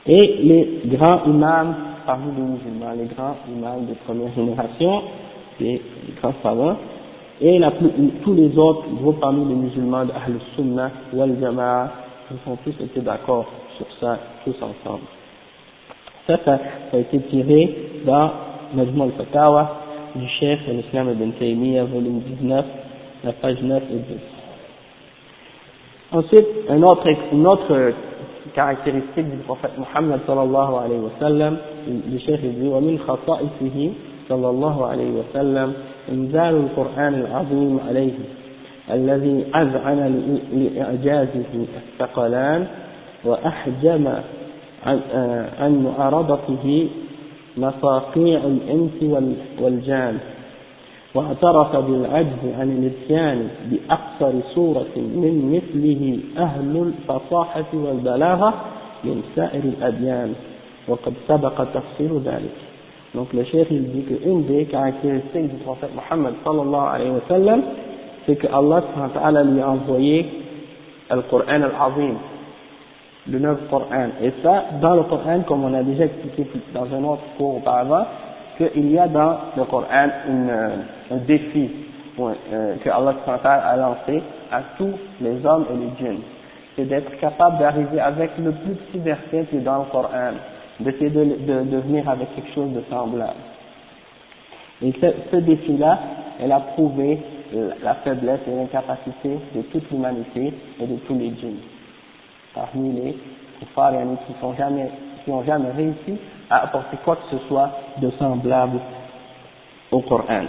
[0.07, 1.75] et les grands imams
[2.11, 5.03] parmi les musulmans, les grands imams de première génération,
[5.61, 5.81] les,
[6.21, 6.77] grands savants,
[7.41, 7.71] et la
[8.25, 11.93] tous les autres groupes parmi les musulmans de Ahl Sunnah, Wal Jama'a,
[12.33, 13.47] ils ont tous été d'accord
[13.77, 15.05] sur ça, tous ensemble.
[16.27, 16.59] Ça, ça,
[16.93, 18.31] a été tiré dans
[18.75, 19.77] Majmou al-Fatawa,
[20.17, 22.65] du chef l'islam ibn Taymiyyah, volume 19,
[23.23, 24.03] la page 9 et 10.
[26.13, 27.93] Ensuite, une autre
[28.53, 31.57] caractéristique du prophète Muhammad sallallahu alayhi wa sallam,
[32.19, 33.93] chef dit, ومن خصائصه
[34.29, 35.73] صلى الله عليه وسلم
[36.13, 38.13] إنزال القرآن العظيم عليه
[38.91, 42.67] الذي أذعن لإعجازه الثقلان
[43.25, 44.09] وأحجم
[45.61, 46.89] عن معارضته
[47.57, 49.27] مصاقيع الإنس
[49.61, 50.19] والجان
[51.15, 58.55] واعترف بالعجز عن الإتيان بأقصر صورة من مثله أهل الفصاحة والبلاغة
[59.05, 60.35] من سائر الأديان.
[60.88, 62.58] وقد سبق تفسير ذلك
[63.16, 67.62] Donc le chef il dit qu'une des caractéristiques du prophète Mohammed sallallahu alayhi wa sallam,
[68.26, 70.26] c'est que Allah lui a envoyé
[71.10, 72.16] le Coran al-Azim,
[73.30, 74.10] le neuf Coran.
[74.22, 78.06] Et ça, dans le Coran, comme on a déjà expliqué dans un autre cours auparavant,
[78.58, 80.52] qu'il y a dans le Coran une,
[81.12, 81.70] un défi
[82.20, 86.22] euh, que Allah a lancé à tous les hommes et les djinns.
[86.76, 90.34] C'est d'être capable d'arriver avec le plus petit verset qui est dans le Coran,
[90.81, 93.35] d'essayer de, de, de, venir avec quelque chose de semblable.
[94.83, 95.99] Et ce, ce défi-là,
[96.41, 97.19] elle a prouvé
[97.83, 101.59] la faiblesse et l'incapacité de toute l'humanité et de tous les djinns
[102.55, 103.17] parmi les
[103.59, 104.91] kuffars qui n'ont jamais,
[105.25, 106.19] qui ont jamais réussi
[106.49, 107.71] à apporter quoi que ce soit
[108.01, 108.81] de semblable
[109.91, 110.45] au Coran.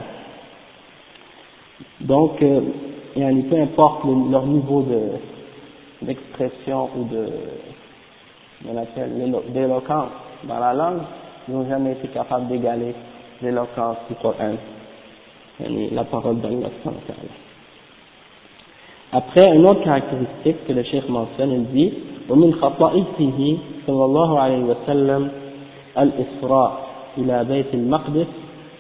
[2.00, 2.62] Donc, euh,
[3.16, 4.86] peu importe leur niveau
[6.02, 7.28] d'expression ou de,
[8.70, 9.12] on appelle
[9.54, 10.10] d'éloquence
[10.44, 11.02] dans la langue,
[11.50, 12.94] n'ont jamais été capables d'égaler
[13.42, 14.56] l'éloquence du Coran,
[15.60, 16.70] la parole d'Allah.
[19.14, 21.94] Après, une autre caractéristique que le cheikh mentionne, il dit
[22.30, 23.58] ومن خصائصه
[23.88, 25.32] صلى الله عليه وسلم
[25.98, 26.72] الإسراء
[27.18, 28.28] إلى بيت المقدس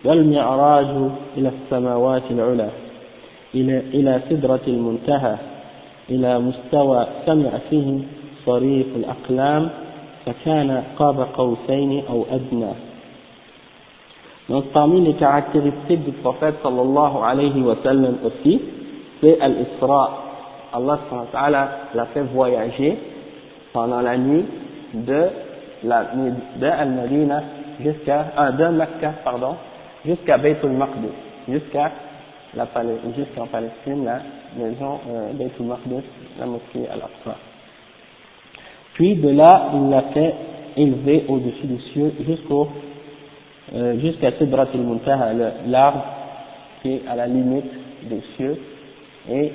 [0.05, 2.69] والمعراج إلى السماوات العلى
[3.93, 5.36] إلى سدرة المنتهى
[6.09, 7.99] إلى مستوى سمع فيه
[8.47, 9.68] صريف الأقلام
[10.26, 12.72] فكان قاب قوسين أو أدنى
[14.49, 18.61] Donc parmi les caractéristiques du prophète sallallahu alayhi wa sallam aussi,
[19.20, 20.22] c'est al-Isra.
[20.72, 20.99] Allah
[21.95, 22.97] l'a fait voyager
[23.72, 24.45] pendant la nuit
[24.95, 25.28] de,
[25.82, 26.05] la,
[26.61, 27.43] de Al-Madina
[27.80, 29.57] jusqu'à, ah, de Mecca, pardon,
[30.05, 31.09] jusqu'à Beitul Maqdis,
[31.49, 31.91] jusqu'à
[32.55, 32.66] la
[33.16, 34.20] jusqu'en Palestine, la
[34.57, 36.05] maison euh, Beitul Maqdis,
[36.39, 37.37] la mosquée Al-Aqsa.
[38.94, 40.34] Puis de là, il l'a fait
[40.78, 42.68] élever au-dessus des cieux jusqu'au
[43.74, 45.34] euh, jusqu'à Sidratul Muntaha,
[45.68, 46.04] l'arbre
[46.82, 47.72] qui est à la limite
[48.10, 48.58] des cieux,
[49.30, 49.52] et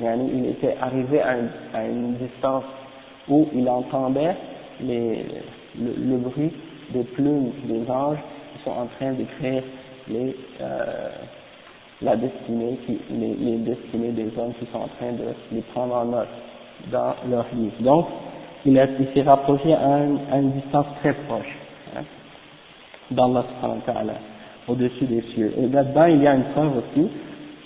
[0.00, 1.36] il était arrivé à,
[1.74, 2.64] à une distance
[3.28, 4.34] où il entendait
[4.82, 5.24] les,
[5.78, 6.50] le, le, bruit
[6.92, 8.18] des plumes des anges
[8.52, 9.62] qui sont en train d'écrire
[10.08, 11.10] les, euh,
[12.02, 15.94] la destinée, qui, les, les, destinées des hommes qui sont en train de les prendre
[15.94, 16.28] en note
[16.90, 17.74] dans leur livre.
[17.80, 18.06] Donc,
[18.66, 21.56] il, s'est rapproché à, une distance très proche
[21.96, 22.02] hein,
[23.10, 23.44] d'Allah
[24.68, 25.52] au-dessus des cieux.
[25.58, 27.08] Et là-dedans, il y a une preuve aussi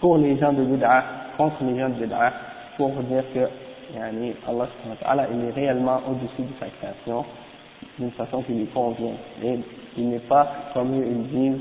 [0.00, 1.04] pour les gens de Bid'a,
[1.36, 2.32] contre les gens de Bid'a,
[2.76, 3.48] pour dire que
[3.94, 7.24] yani, Allah il est réellement au-dessus de sa création
[7.98, 9.14] d'une façon qui lui convient.
[9.42, 9.58] Et
[9.96, 11.60] il n'est pas, comme eux ils disent,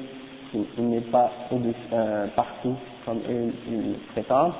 [0.77, 1.31] il, n'est pas
[1.93, 2.75] euh, partout
[3.05, 4.53] comme eux ils prétendent,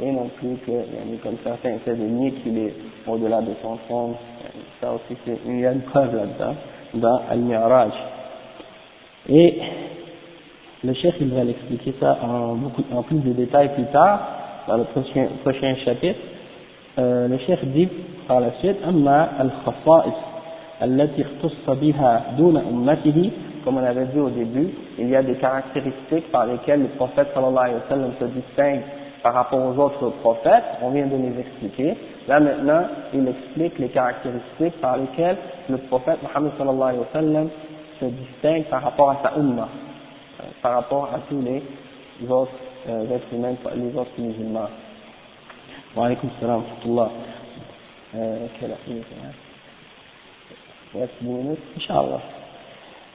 [0.00, 2.74] et non plus que, yani, comme certains essaient de nier qu'il est
[3.06, 4.14] au-delà de son fond.
[4.80, 6.54] Ça aussi, il y a une preuve là-dedans,
[6.94, 7.92] dans Al-Mi'raj.
[9.28, 9.58] Et
[10.82, 14.20] le chef, il va l'expliquer ça en, beaucoup, en plus de détails plus tard,
[14.66, 16.18] dans le prochain, prochain chapitre.
[16.98, 17.88] Euh, le chef dit
[18.26, 20.14] par la suite, أما الخصائص
[20.82, 23.30] التي اختص بها دون أمته
[23.64, 27.28] comme on avait dit au début, il y a des caractéristiques par lesquelles le prophète
[27.32, 28.82] sallallahu alayhi wa sallam se distingue
[29.21, 31.97] par rapport aux autres prophètes, on vient de les expliquer.
[32.27, 35.37] Là maintenant, il explique les caractéristiques par lesquelles
[35.69, 37.49] le prophète Muhammad sallallahu alayhi wa sallam
[37.99, 39.67] se distingue par rapport à sa ummah,
[40.39, 41.61] euh, par rapport à tous les
[42.29, 42.51] autres
[42.87, 44.69] euh, êtres humains, les autres musulmans.
[45.95, 47.11] Wa alaykum salam wa rahmatullah.
[48.15, 48.77] Euh, quelle heure
[50.95, 52.38] Reste 10 minutes, Inch'Allah.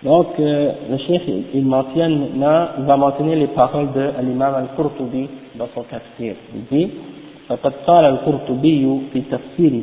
[0.04, 1.22] Donc, euh, le chef,
[1.54, 6.34] il mentionne maintenant, il va mentionner les paroles de l'imam al-Qurtubi dans son tafsir.
[6.54, 6.90] Il dit,
[7.48, 9.82] فقد قال القرطبي في تفسيره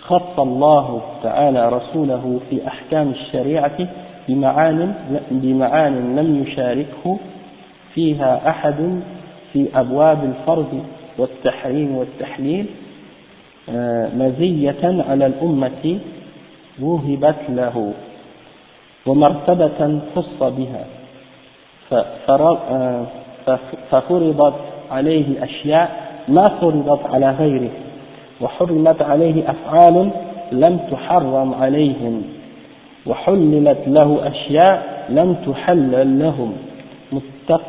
[0.00, 3.88] خص الله تعالى رسوله في أحكام الشريعة
[4.28, 4.94] بمعان
[5.30, 7.18] بمعان لم يشاركه
[7.94, 9.00] فيها أحد
[9.52, 10.84] في أبواب الفرض
[11.18, 12.66] والتحريم والتحليل
[14.14, 15.98] مزية على الأمة
[16.82, 17.92] وهبت له
[19.06, 20.84] ومرتبة خص بها.
[23.90, 24.54] ففرضت
[24.90, 25.90] عليه أشياء
[26.28, 27.70] ما فرضت على غيره
[28.40, 30.10] وحرمت عليه أفعال
[30.52, 32.22] لم تحرم عليهم
[33.06, 36.52] وحللت له أشياء لم تحلل لهم.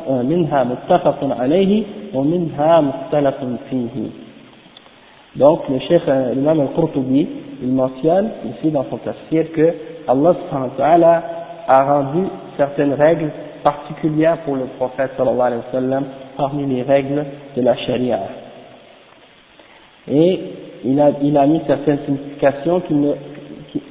[0.08, 1.82] منها متفق عليه
[2.14, 3.34] ومنها مختلف
[3.70, 4.10] فيه.
[5.34, 7.26] Donc, le chef, l'imam al-Qurtubi,
[7.62, 9.74] il mentionne ici dans son tafsir que
[10.08, 11.22] Allah
[11.68, 12.26] a rendu
[12.56, 13.30] certaines règles
[13.62, 16.04] particulières pour le prophète sallallahu alayhi wa sallam
[16.36, 17.24] parmi les règles
[17.56, 18.18] de la charia.
[20.08, 20.40] Et
[20.84, 22.82] il a, mis certaines significations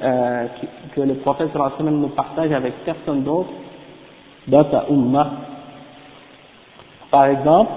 [0.02, 0.46] euh,
[0.94, 3.50] que le prophète sallallahu alayhi wa sallam ne partage avec personne d'autre
[4.48, 5.30] dans sa ummah.
[7.10, 7.70] Par exemple,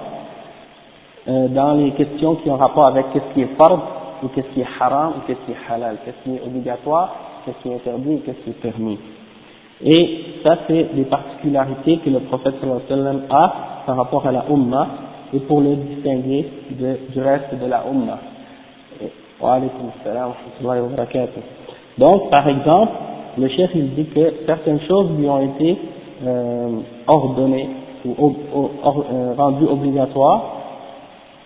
[1.28, 3.78] euh, dans les questions qui ont rapport avec qu'est-ce qui est fard
[4.22, 7.14] ou qu'est-ce qui est haram ou qu'est-ce qui est halal, qu'est-ce qui est obligatoire,
[7.46, 8.98] qu'est-ce qui est interdit et qu'est-ce qui est permis.
[9.84, 14.32] Et ça, c'est des particularités que le prophète sallallahu alayhi wa a par rapport à
[14.32, 14.88] la Ummah
[15.32, 18.18] et pour le distinguer du reste de la Ummah.
[19.40, 19.60] Wa
[20.02, 20.32] salam
[20.62, 21.40] wa barakatuh.
[21.98, 22.92] Donc, par exemple,
[23.38, 25.76] le chef il dit que certaines choses lui ont été
[26.24, 27.68] euh, ordonnées
[28.06, 30.56] ou euh, rendues obligatoires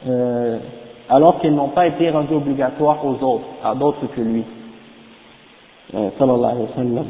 [0.08, 0.58] euh,
[1.08, 4.44] alors qu'elles n'ont pas été rendues obligatoires aux autres, à d'autres que lui.
[5.92, 7.06] Euh, sallallahu alayhi wa sallam.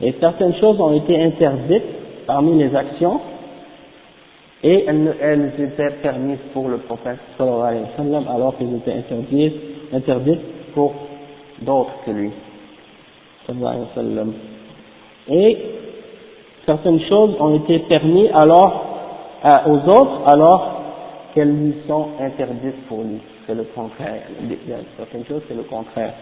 [0.00, 3.20] Et certaines choses ont été interdites parmi les actions
[4.62, 9.54] et elles, étaient permises pour le prophète sallallahu alayhi wa sallam alors qu'elles étaient interdites,
[9.92, 10.40] interdites
[10.74, 10.94] pour
[11.60, 12.30] d'autres que lui.
[13.46, 14.32] Sallallahu alayhi wa sallam.
[15.28, 15.58] Et
[16.64, 18.86] certaines choses ont été permises alors
[19.66, 20.80] aux autres alors
[21.34, 23.20] qu'elles lui sont interdites pour lui.
[23.46, 24.22] C'est le contraire.
[24.96, 26.14] Certaines choses, c'est le contraire.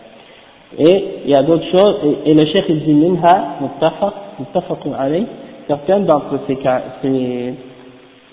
[0.78, 4.94] Et il y a d'autres choses, et, et le chef il dit minha muttafaq, muttafaqun
[4.94, 5.26] alayh,
[5.68, 6.58] certaines d'entre ces,
[7.02, 7.54] ces,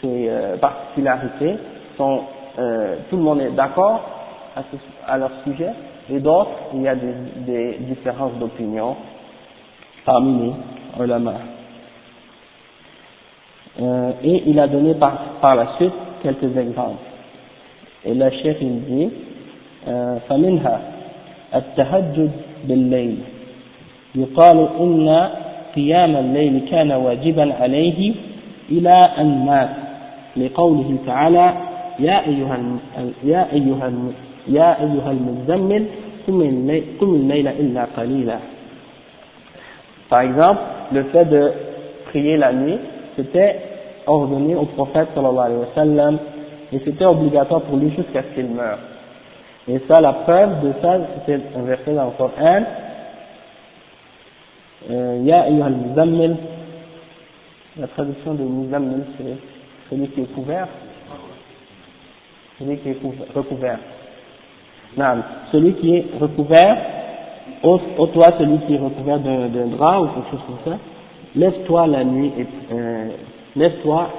[0.01, 1.55] ces euh, particularités
[1.97, 2.22] sont,
[2.59, 4.01] euh, tout le monde est d'accord
[4.57, 5.70] à, à, leur sujet,
[6.11, 7.14] et d'autres, il y a des,
[7.47, 8.97] des différences d'opinion
[10.05, 10.53] parmi
[10.99, 11.35] les ulama.
[14.22, 17.03] et il a donné par, par la suite quelques exemples.
[18.05, 19.11] Et le chef il dit,
[20.28, 20.80] فمنها
[21.56, 22.32] التهجد
[22.68, 23.18] بالليل
[24.16, 25.30] يقال إن
[25.76, 28.14] قيام الليل كان واجبا عليه
[28.72, 29.70] إلى أن مات
[30.38, 31.54] لقوله تعالى
[32.00, 32.60] يا أيها
[33.24, 33.91] يا أيها
[34.47, 35.86] يا أيها المزمل
[37.00, 38.39] قم الليل إلا قليلا
[40.10, 41.52] Par exemple, le fait de
[42.10, 42.80] prier la nuit,
[43.16, 43.58] c'était
[44.08, 46.18] ordonné au prophète sallallahu alayhi wa sallam
[46.74, 48.80] et c'était obligatoire pour lui jusqu'à ce qu'il meure.
[49.70, 50.97] Et ça, la preuve de ça,
[51.28, 52.63] c'est un verset dans le Coran.
[54.89, 56.36] Euh, Ya ayyuhal muzammil.
[57.78, 59.38] La traduction de muzammil, c'est
[59.91, 60.67] celui qui est couvert.
[62.57, 62.97] Celui qui est
[63.36, 63.78] recouvert.
[64.97, 66.78] Non, celui qui est recouvert,
[67.61, 70.80] au, toi celui qui est recouvert d'un drap ou quelque chose comme ça,
[71.36, 73.09] lève-toi la nuit et euh,
[73.55, 74.09] lève-toi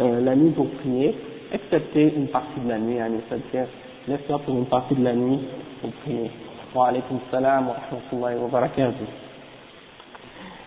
[0.00, 1.14] euh, la nuit pour prier,
[1.52, 2.96] excepté une partie de la nuit,
[3.28, 3.68] c'est-à-dire
[4.09, 5.39] lève-toi pour une partie de la nuit
[5.81, 6.31] pour prier.
[6.73, 9.05] Wa alaykum salam wa rahmatullahi wa barakatuh.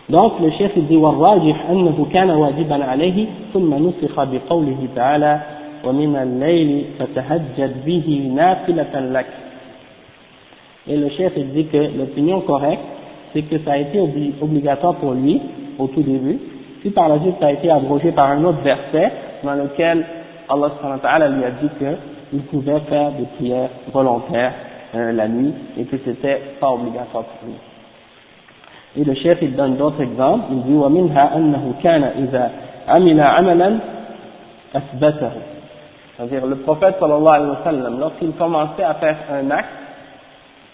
[0.09, 5.39] Donc le chef dit والراجح أنه كان واجبا عليه ثم نسخ بقوله تعالى
[5.85, 9.25] ومن الليل فتهجد به نافلة لك
[10.87, 12.81] Et le chef dit que l'opinion correcte,
[13.31, 13.99] c'est que ça a été
[14.41, 15.39] obligatoire pour lui
[15.77, 16.39] au tout début,
[16.79, 19.11] puis par la suite ça a été abrogé par un autre verset
[19.43, 20.03] dans lequel
[20.49, 21.69] Allah lui a dit
[22.33, 24.53] qu'il pouvait faire des prières volontaires
[24.95, 27.55] euh, la nuit et que c'était pas obligatoire pour lui.
[28.97, 32.51] Et le chef il donne d'autres exemples, il dit وَمِنْهَا أَنَّهُ كَانَ إِذَا
[32.87, 33.79] عَمِلَ عَمَلًا
[34.75, 35.31] أَثْبَتَهُ
[36.17, 39.69] C'est-à-dire le prophète sallallahu alayhi wa sallam, lorsqu'il commençait à faire un acte,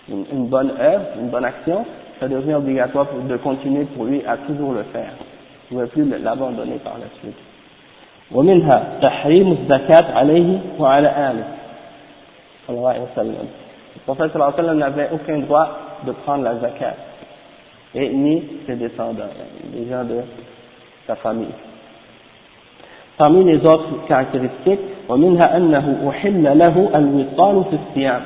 [0.10, 1.86] une, une bonne œuvre, une bonne action,
[2.20, 5.12] ça devient obligatoire pour, de continuer pour lui à toujours le faire.
[5.70, 7.36] Il ne pouvait plus l'abandonner par la suite.
[8.33, 11.45] ومنها تحريم الزكاة عليه وعلى آله
[12.67, 13.47] صلى الله عليه وسلم.
[13.97, 15.69] Le prophète sallallahu alayhi wa sallam n'avait aucun droit
[16.07, 16.95] de prendre la zakat,
[17.95, 19.25] et ni ses descendants,
[19.75, 20.21] les gens de
[21.07, 21.55] sa famille.
[23.19, 28.23] Parmi les autres caractéristiques, ومنها أنه أحل له الوصال في الصيام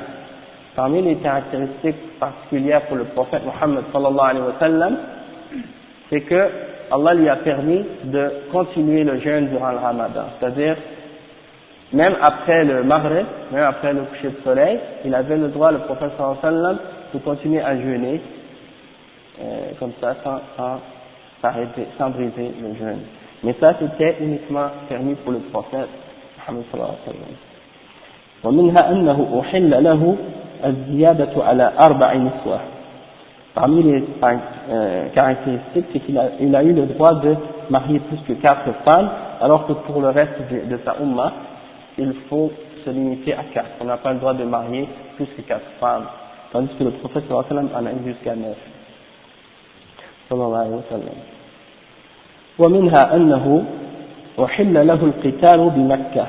[0.75, 4.97] Parmi les caractéristiques particulières pour le prophète Mohammed sallallahu alayhi wa sallam,
[6.09, 6.49] c'est que
[6.90, 10.24] Allah lui a permis de continuer le jeûne durant le ramadan.
[10.38, 10.76] C'est-à-dire,
[11.92, 15.78] même après le maghrib, même après le coucher de soleil, il avait le droit, le
[15.78, 16.78] prophète sallallahu alayhi wa sallam,
[17.14, 18.20] de continuer à jeûner,
[19.40, 20.80] euh, comme ça, sans, sans
[21.40, 23.00] s'arrêter, sans briser le jeûne.
[23.42, 25.88] Mais ça, c'était uniquement permis pour le prophète
[26.38, 27.36] Mohammed sallallahu alayhi wa sallam.
[28.44, 30.16] ومنها أنه أحل له
[30.64, 32.60] الزيادة على أربع نسوة
[33.54, 34.04] Parmi les
[34.70, 37.34] euh, caractéristiques, c'est qu'il a, il a eu le droit de
[37.68, 39.10] marier plus que quatre femmes,
[39.40, 41.32] alors que pour le reste de, de sa umma,
[41.98, 42.52] il faut
[42.84, 43.70] se limiter à quatre.
[43.80, 46.04] On n'a pas le droit de marier plus que quatre femmes,
[46.52, 48.56] tandis que le prophète sallallahu alayhi wa sallam en a eu jusqu'à neuf.
[50.28, 51.14] sallallahu alayhi wa sallam.
[52.60, 53.64] ومنها أنه
[54.38, 56.26] أحل له القتال بمكة.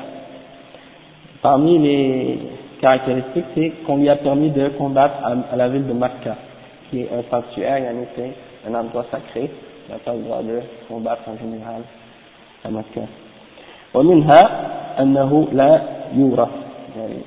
[1.42, 2.38] Parmi les
[2.80, 6.36] caractéristique, c'est qu'on lui a permis de combattre à, la ville de Makkah,
[6.90, 8.32] qui est un sanctuaire, en effet,
[8.68, 9.50] un endroit sacré.
[9.88, 11.82] Il n'a pas le droit de combattre en général
[12.64, 13.08] à Makkah.
[13.94, 14.42] ومنها
[15.00, 15.82] أنه لا
[16.16, 16.48] يورث
[16.96, 17.22] يعني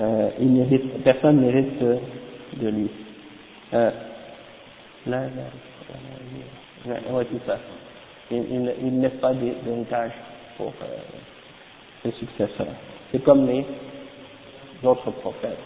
[0.00, 1.98] euh, il mérite, personne mérite de,
[2.56, 2.90] de lui.
[3.74, 3.90] Euh,
[5.06, 5.20] là,
[6.86, 7.58] là, ouais, c'est ça.
[8.30, 10.12] Il, il, il ne laisse pas d'héritage
[10.56, 10.96] pour euh,
[12.02, 12.74] ses successeurs.
[13.12, 13.66] C'est comme les
[14.82, 15.58] d'autres prophètes.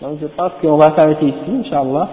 [0.00, 2.08] Donc je pense qu'on va s'arrêter ici, Inch'Allah.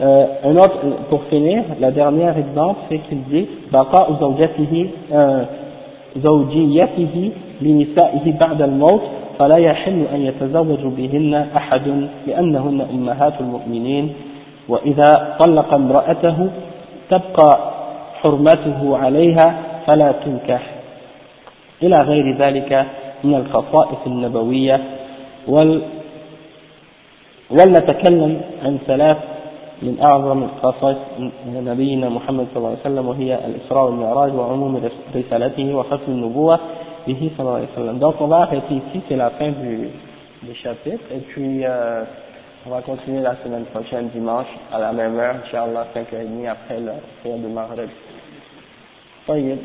[0.00, 0.78] Euh, un autre,
[1.10, 4.86] pour finir, la dernière exemple, c'est qu'il dit بقاء زوجته
[6.16, 7.30] زوجيته
[7.62, 9.02] لنسائه بعد الموت
[9.38, 14.12] فلا يحل أن يتزوج بهن أحد لأنهن أمهات المؤمنين
[14.68, 16.48] وإذا طلق امرأته
[17.10, 17.58] تبقى
[18.22, 19.54] حرمته عليها
[19.86, 20.62] فلا تنكح
[21.82, 22.86] إلى غير ذلك
[23.24, 24.80] من الخصائص النبوية
[27.50, 29.16] ولنتكلم عن ثلاث
[29.82, 30.98] من أعظم الخصائص
[31.46, 36.60] نبينا محمد صلى الله عليه وسلم وهي الإسراء والمعراج وعموم رسالته وختم النبوة.
[37.06, 37.98] به صلى الله عليه وسلم.
[37.98, 39.88] Donc on va arrêter ici, c'est la fin du,
[40.42, 41.04] du chapitre.
[41.14, 42.04] Et puis euh,
[42.66, 46.92] on va continuer la semaine prochaine dimanche à la même heure, Inch'Allah 5h30 après le
[47.20, 47.88] prière de Maghreb.
[49.28, 49.58] طيب.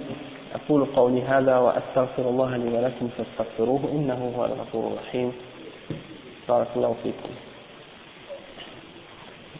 [0.55, 5.31] أقول قولي هذا وأستغفر الله لي ولكم فاستغفروه إنه هو الغفور الرحيم.
[6.49, 7.44] بارك الله فيكم.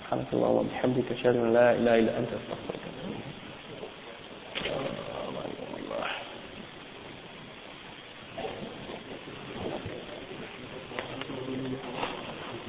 [0.06, 2.84] سبحانك اللهم وبحمدك اشهد ان لا اله الا انت استغفرك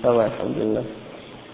[0.02, 0.84] تمام الحمد لله